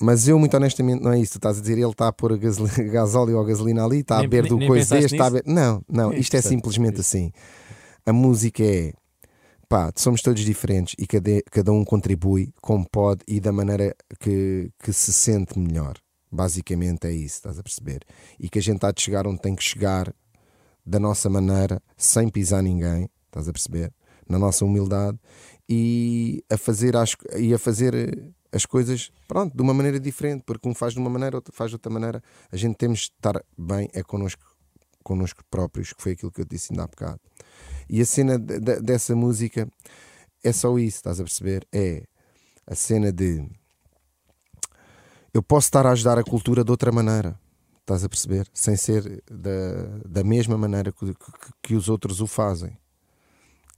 [0.00, 1.32] Mas eu, muito honestamente, não é isso.
[1.32, 2.36] Tu estás a dizer, ele está a pôr a
[2.92, 5.30] gasóleo ou gasolina ali, está a Nem- beber nem- do nem coisa deste, está a
[5.30, 5.44] beber...
[5.50, 7.30] Não, não, É isto é simplesmente assim.
[8.04, 8.92] A música é
[9.68, 14.70] pá, somos todos diferentes e cada, cada um contribui como pode e da maneira que,
[14.78, 15.96] que se sente melhor.
[16.30, 18.00] Basicamente é isso, estás a perceber?
[18.38, 20.12] E que a gente há de chegar onde tem que chegar
[20.84, 23.92] da nossa maneira, sem pisar ninguém, estás a perceber?
[24.28, 25.18] Na nossa humildade
[25.68, 30.44] e a fazer as, e a fazer eh, as coisas, pronto, de uma maneira diferente,
[30.46, 32.22] porque um faz de uma maneira, outro faz de outra maneira.
[32.50, 34.42] A gente temos de estar bem é connosco,
[35.02, 37.20] connosco próprios, que foi aquilo que eu disse ainda há bocado.
[37.88, 39.68] E a cena de- de- dessa música
[40.42, 41.66] é só isso, estás a perceber?
[41.72, 42.04] É
[42.66, 43.46] a cena de
[45.32, 47.38] eu posso estar a ajudar a cultura de outra maneira.
[47.80, 48.48] estás a perceber?
[48.54, 52.78] Sem ser da, da mesma maneira que, que, que os outros o fazem.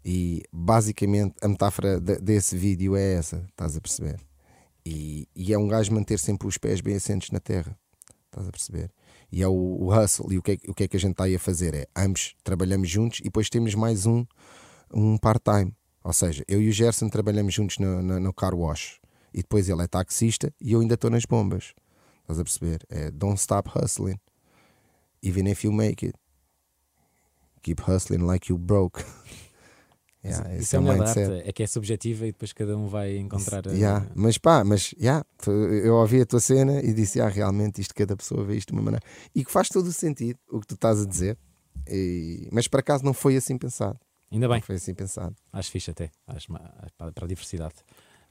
[0.04, 4.20] E basicamente a metáfora de, desse vídeo é essa, estás a perceber?
[4.84, 7.76] E, e, é um gajo manter sempre os pés bem assentes na terra,
[8.26, 8.92] estás a perceber?
[9.30, 11.12] E é o, o hustle, e o que é, o que é que a gente
[11.12, 11.74] está aí a fazer?
[11.74, 14.24] É ambos trabalhamos juntos e depois temos mais um,
[14.92, 15.74] um part-time.
[16.02, 19.00] Ou seja, eu e o Gerson trabalhamos juntos no, no, no car wash
[19.34, 21.74] e depois ele é taxista e eu ainda estou nas bombas.
[22.20, 22.86] Estás a perceber?
[22.88, 24.18] É don't stop hustling,
[25.22, 26.16] even if you make it.
[27.62, 29.04] Keep hustling like you broke.
[30.28, 31.48] Yeah, isso é, é um mindset.
[31.48, 33.64] é que é subjetiva e depois cada um vai encontrar.
[33.66, 34.06] Isso, yeah.
[34.14, 38.16] Mas pá, mas yeah, eu ouvi a tua cena e disse: ah, realmente isto cada
[38.16, 39.04] pessoa vê isto de uma maneira.
[39.34, 41.38] E que faz todo o sentido o que tu estás a dizer.
[41.88, 42.48] E...
[42.52, 43.98] Mas por acaso não foi assim pensado.
[44.30, 44.58] Ainda bem.
[44.58, 45.34] Não foi assim pensado.
[45.52, 46.48] Acho fixe até, acho,
[46.96, 47.74] para a diversidade.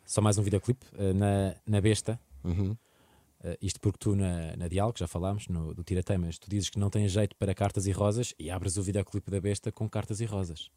[0.06, 2.20] Só mais um videoclipe uh, na, na besta.
[2.44, 2.72] Uhum.
[2.72, 6.70] Uh, isto porque tu na, na Diálogo, já falámos, no, do Tira Temas, tu dizes
[6.70, 9.90] que não tens jeito para cartas e rosas e abres o videoclipe da besta com
[9.90, 10.70] cartas e rosas.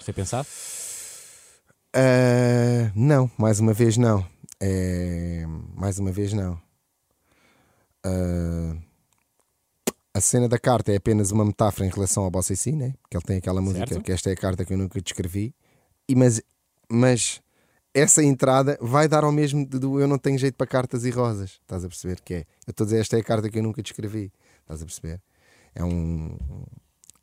[0.00, 0.48] Você pensado?
[1.94, 4.26] Uh, não, mais uma vez não.
[4.58, 5.44] É,
[5.74, 6.54] mais uma vez não.
[8.06, 8.80] Uh,
[10.14, 12.94] a cena da carta é apenas uma metáfora em relação ao Bossa e Si, né?
[13.10, 14.02] que ele tem aquela música certo.
[14.02, 15.54] que esta é a carta que eu nunca descrevi.
[16.08, 16.40] E, mas,
[16.90, 17.42] mas
[17.94, 21.58] essa entrada vai dar ao mesmo do eu não tenho jeito para cartas e rosas.
[21.60, 22.40] Estás a perceber que é?
[22.66, 24.32] Eu estou a dizer esta é a carta que eu nunca descrevi.
[24.62, 25.20] Estás a perceber?
[25.74, 26.36] É um,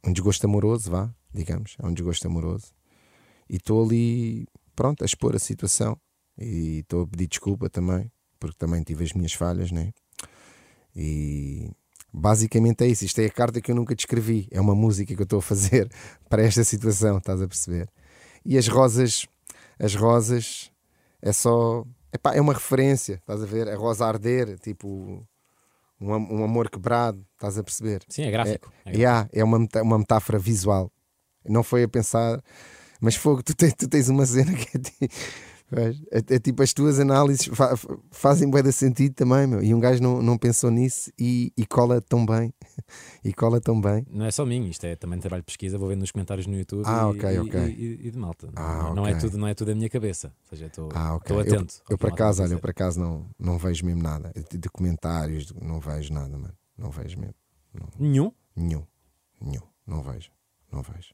[0.05, 1.75] um desgosto amoroso, vá, digamos.
[1.81, 2.73] É um desgosto amoroso.
[3.49, 5.97] E estou ali, pronto, a expor a situação.
[6.37, 9.91] E estou a pedir desculpa também, porque também tive as minhas falhas, né?
[10.95, 11.69] E
[12.13, 13.05] basicamente é isso.
[13.05, 14.47] Isto é a carta que eu nunca descrevi.
[14.51, 15.89] É uma música que eu estou a fazer
[16.29, 17.89] para esta situação, estás a perceber?
[18.45, 19.27] E as rosas,
[19.79, 20.71] as rosas
[21.21, 21.85] é só.
[22.13, 23.67] Epá, é uma referência, estás a ver?
[23.67, 25.27] A rosa arder, tipo
[25.99, 28.03] um, um amor quebrado, estás a perceber?
[28.07, 28.71] Sim, é gráfico.
[28.85, 30.91] É, é, yeah, é uma, uma metáfora visual.
[31.47, 32.41] Não foi a pensar,
[33.01, 34.77] mas fogo, tu tens, tu tens uma cena que
[35.69, 37.75] é, é, é, tipo as tuas análises fa
[38.09, 39.61] fazem bem de sentido também, meu.
[39.61, 42.53] E um gajo não, não pensou nisso e, e, cola tão bem.
[43.23, 44.05] e cola tão bem.
[44.09, 46.55] Não é só mim, isto é também trabalho de pesquisa, vou vendo nos comentários no
[46.55, 47.75] YouTube ah, e, okay, okay.
[47.77, 48.49] e, e, de malta.
[48.55, 49.15] Ah, não, okay.
[49.15, 50.27] é tudo, não é tudo a minha cabeça.
[50.43, 51.37] Ou seja, estou ah, okay.
[51.37, 51.75] atento.
[51.89, 54.31] Eu, eu por acaso, olha, eu por acaso não, não vejo mesmo nada.
[54.49, 56.53] De comentários, não vejo nada, mano.
[56.77, 57.35] Não vejo mesmo.
[57.73, 57.89] Não.
[57.99, 58.31] Nenhum?
[58.55, 58.83] Nenhum.
[59.41, 59.63] Nenhum.
[59.85, 60.31] Não vejo.
[60.71, 61.13] Não vejo.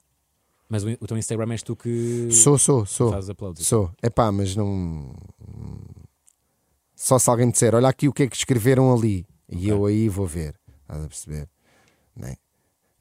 [0.73, 3.11] Mas o, o teu Instagram és tu que sou, sou, sou.
[3.11, 3.63] fazes uploads?
[3.63, 3.91] Sou.
[4.01, 5.13] É pá, mas não.
[6.95, 9.23] Só se alguém disser, olha aqui o que é que escreveram ali.
[9.47, 9.65] Okay.
[9.65, 10.55] E eu aí vou ver.
[10.81, 11.47] Estás a perceber?
[12.23, 12.35] É?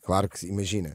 [0.03, 0.95] Claro que, imagina,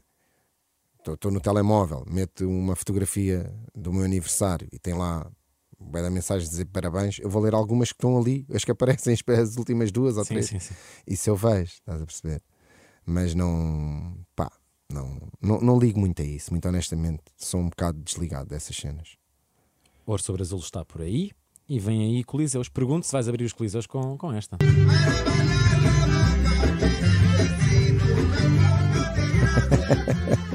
[1.04, 5.28] estou no telemóvel, meto uma fotografia do meu aniversário e tem lá
[5.80, 7.18] vai dar mensagem dizer parabéns.
[7.18, 10.34] Eu vou ler algumas que estão ali, as que aparecem as últimas duas ou sim,
[10.34, 10.46] três.
[10.46, 10.74] Sim, sim.
[11.08, 12.40] Isso eu vejo, estás a perceber?
[13.04, 14.52] Mas não, pá,
[14.90, 17.22] não, não, não ligo muito a isso, muito honestamente.
[17.36, 19.16] Sou um bocado desligado dessas cenas.
[20.06, 21.30] Ouro sobre Azul está por aí
[21.68, 22.68] e vem aí Coliseus.
[22.68, 24.56] Pergunto se vais abrir os Coliseus com, com esta.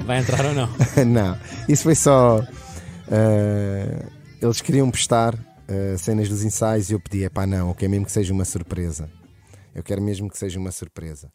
[0.06, 0.68] Vai entrar ou não?
[1.06, 1.38] não,
[1.70, 2.40] isso foi só.
[2.40, 4.12] Uh,
[4.42, 7.92] eles queriam postar uh, cenas dos ensaios e eu pedi: é pá, não, eu quero
[7.92, 9.10] mesmo que seja uma surpresa.
[9.76, 11.32] Eu quero mesmo que seja uma surpresa.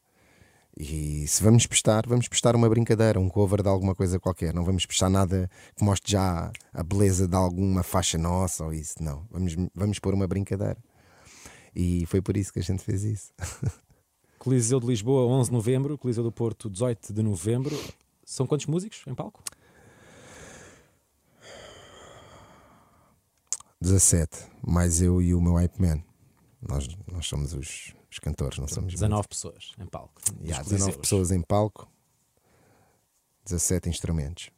[0.80, 4.54] E se vamos prestar, vamos prestar uma brincadeira, um cover de alguma coisa qualquer.
[4.54, 9.02] Não vamos prestar nada que mostre já a beleza de alguma faixa nossa ou isso.
[9.02, 10.78] Não, vamos, vamos pôr uma brincadeira.
[11.74, 13.32] E foi por isso que a gente fez isso.
[14.38, 15.98] Coliseu de Lisboa, 11 de novembro.
[15.98, 17.76] Coliseu do Porto, 18 de novembro.
[18.24, 19.42] São quantos músicos em palco?
[23.80, 26.07] 17, mais eu e o meu hype man.
[26.60, 30.20] Nós, nós somos os, os cantores, não somos 19 pessoas em palco.
[30.42, 31.88] Yeah, 19 pessoas em palco,
[33.44, 34.50] 17 instrumentos.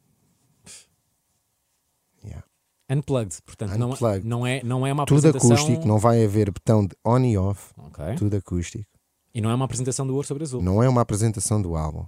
[2.24, 2.46] Yeah.
[2.88, 4.26] Unplugged, portanto, Unplugged.
[4.26, 5.53] Não, não, é, não é uma Tudo apresentação...
[5.53, 7.72] acústico, não vai haver botão de on e off.
[7.76, 8.14] Okay.
[8.16, 8.90] Tudo acústico.
[9.32, 10.61] E não é uma apresentação do Ouro sobre Azul.
[10.61, 12.07] Não é uma apresentação do álbum.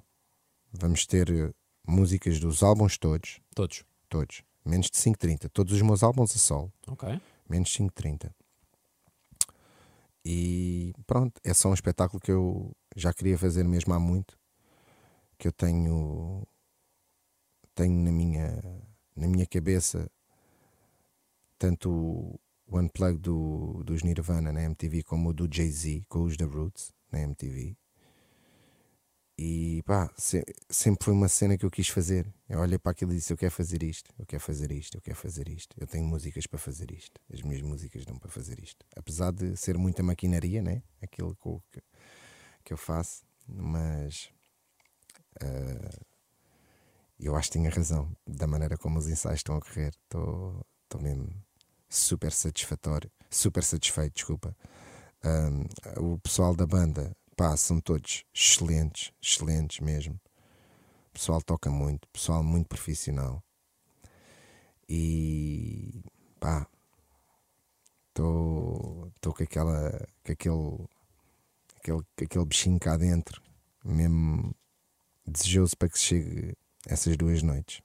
[0.73, 1.55] Vamos ter uh,
[1.87, 3.41] músicas dos álbuns todos.
[3.55, 3.85] Todos.
[4.09, 4.43] Todos.
[4.65, 5.49] Menos de 5.30.
[5.53, 6.73] Todos os meus álbuns a solo.
[6.89, 7.21] Ok.
[7.49, 8.33] Menos de 5.30.
[10.25, 14.39] E pronto, é só um espetáculo que eu já queria fazer mesmo há muito.
[15.39, 16.47] Que eu tenho
[17.75, 18.63] tenho na minha
[19.17, 20.11] na minha cabeça
[21.59, 21.91] tanto
[22.67, 26.93] o Unplugged do, dos Nirvana na MTV como o do Jay-Z com os The Roots
[27.11, 27.77] na MTV.
[29.39, 32.33] E pá, se, sempre foi uma cena que eu quis fazer.
[32.49, 35.01] Eu olhei para aquilo e disse: Eu quero fazer isto, eu quero fazer isto, eu
[35.01, 35.75] quero fazer isto.
[35.81, 37.21] Eu tenho músicas para fazer isto.
[37.33, 38.85] As minhas músicas dão para fazer isto.
[38.95, 40.83] Apesar de ser muita maquinaria, né?
[41.01, 41.37] Aquilo
[41.73, 41.83] que,
[42.65, 43.23] que eu faço.
[43.49, 44.31] mas
[45.43, 46.05] uh,
[47.19, 49.95] eu acho que tinha razão da maneira como os ensaios estão a correr.
[50.05, 50.67] Estou
[51.01, 51.33] mesmo
[51.89, 54.57] super satisfatório, super satisfeito, desculpa.
[55.25, 60.15] Um, o pessoal da banda, pá, são todos excelentes, excelentes mesmo.
[61.11, 63.43] O pessoal toca muito, pessoal muito profissional.
[64.89, 66.03] E
[66.41, 66.67] pá,
[68.09, 70.89] estou com aquela com aquele,
[71.77, 73.43] aquele, aquele bichinho cá dentro,
[73.85, 74.55] mesmo
[75.27, 76.55] desejoso para que chegue
[76.87, 77.81] essas duas noites.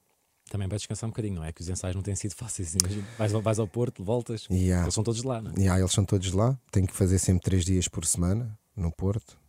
[0.49, 1.51] Também para descansar um bocadinho, não é?
[1.51, 2.73] Que os ensaios não têm sido fáceis.
[2.75, 4.85] Imagina, vais, vais ao Porto, voltas, yeah.
[4.85, 5.55] eles são todos lá, não é?
[5.59, 6.57] Yeah, eles são todos lá.
[6.71, 9.39] Tenho que fazer sempre três dias por semana no Porto.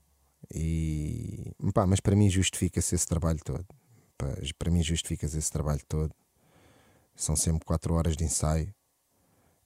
[0.53, 3.67] E pá, mas para mim justifica-se esse trabalho todo.
[4.59, 6.13] Para mim justifica-se esse trabalho todo.
[7.15, 8.75] São sempre quatro horas de ensaio.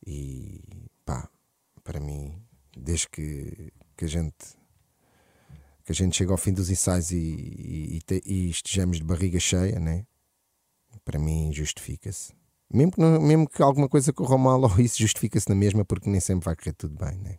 [0.07, 1.29] E pá,
[1.85, 2.43] para mim,
[2.77, 4.61] desde que, que a gente
[5.85, 9.41] que a gente chega ao fim dos ensaios e, e, e, e estejamos de barriga
[9.41, 10.07] cheia, né?
[11.05, 12.33] para mim justifica-se.
[12.73, 16.21] Mesmo que, mesmo que alguma coisa corra mal ou isso justifica-se na mesma, porque nem
[16.21, 17.39] sempre vai correr tudo bem, né?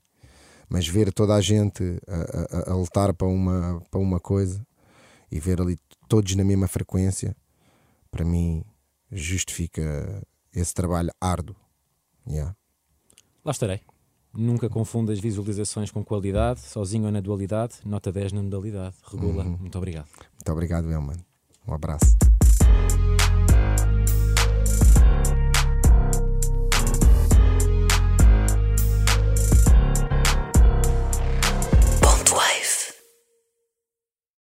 [0.74, 4.66] Mas ver toda a gente a, a, a, lutar para uma, para uma coisa
[5.32, 5.78] e ver ali
[6.10, 7.36] todos na mesma frequência,
[8.10, 8.64] para mim
[9.12, 11.56] justifica esse trabalho árduo.
[12.28, 12.56] Yeah.
[13.46, 13.82] Lá estarei.
[14.34, 18.96] Nunca confunda as visualizações com qualidade, sozinho ou na dualidade, nota 10 na modalidade.
[19.04, 19.58] Regula, uhum.
[19.60, 20.08] muito obrigado.
[20.34, 21.18] Muito obrigado, Elman.
[21.68, 22.18] Um abraço.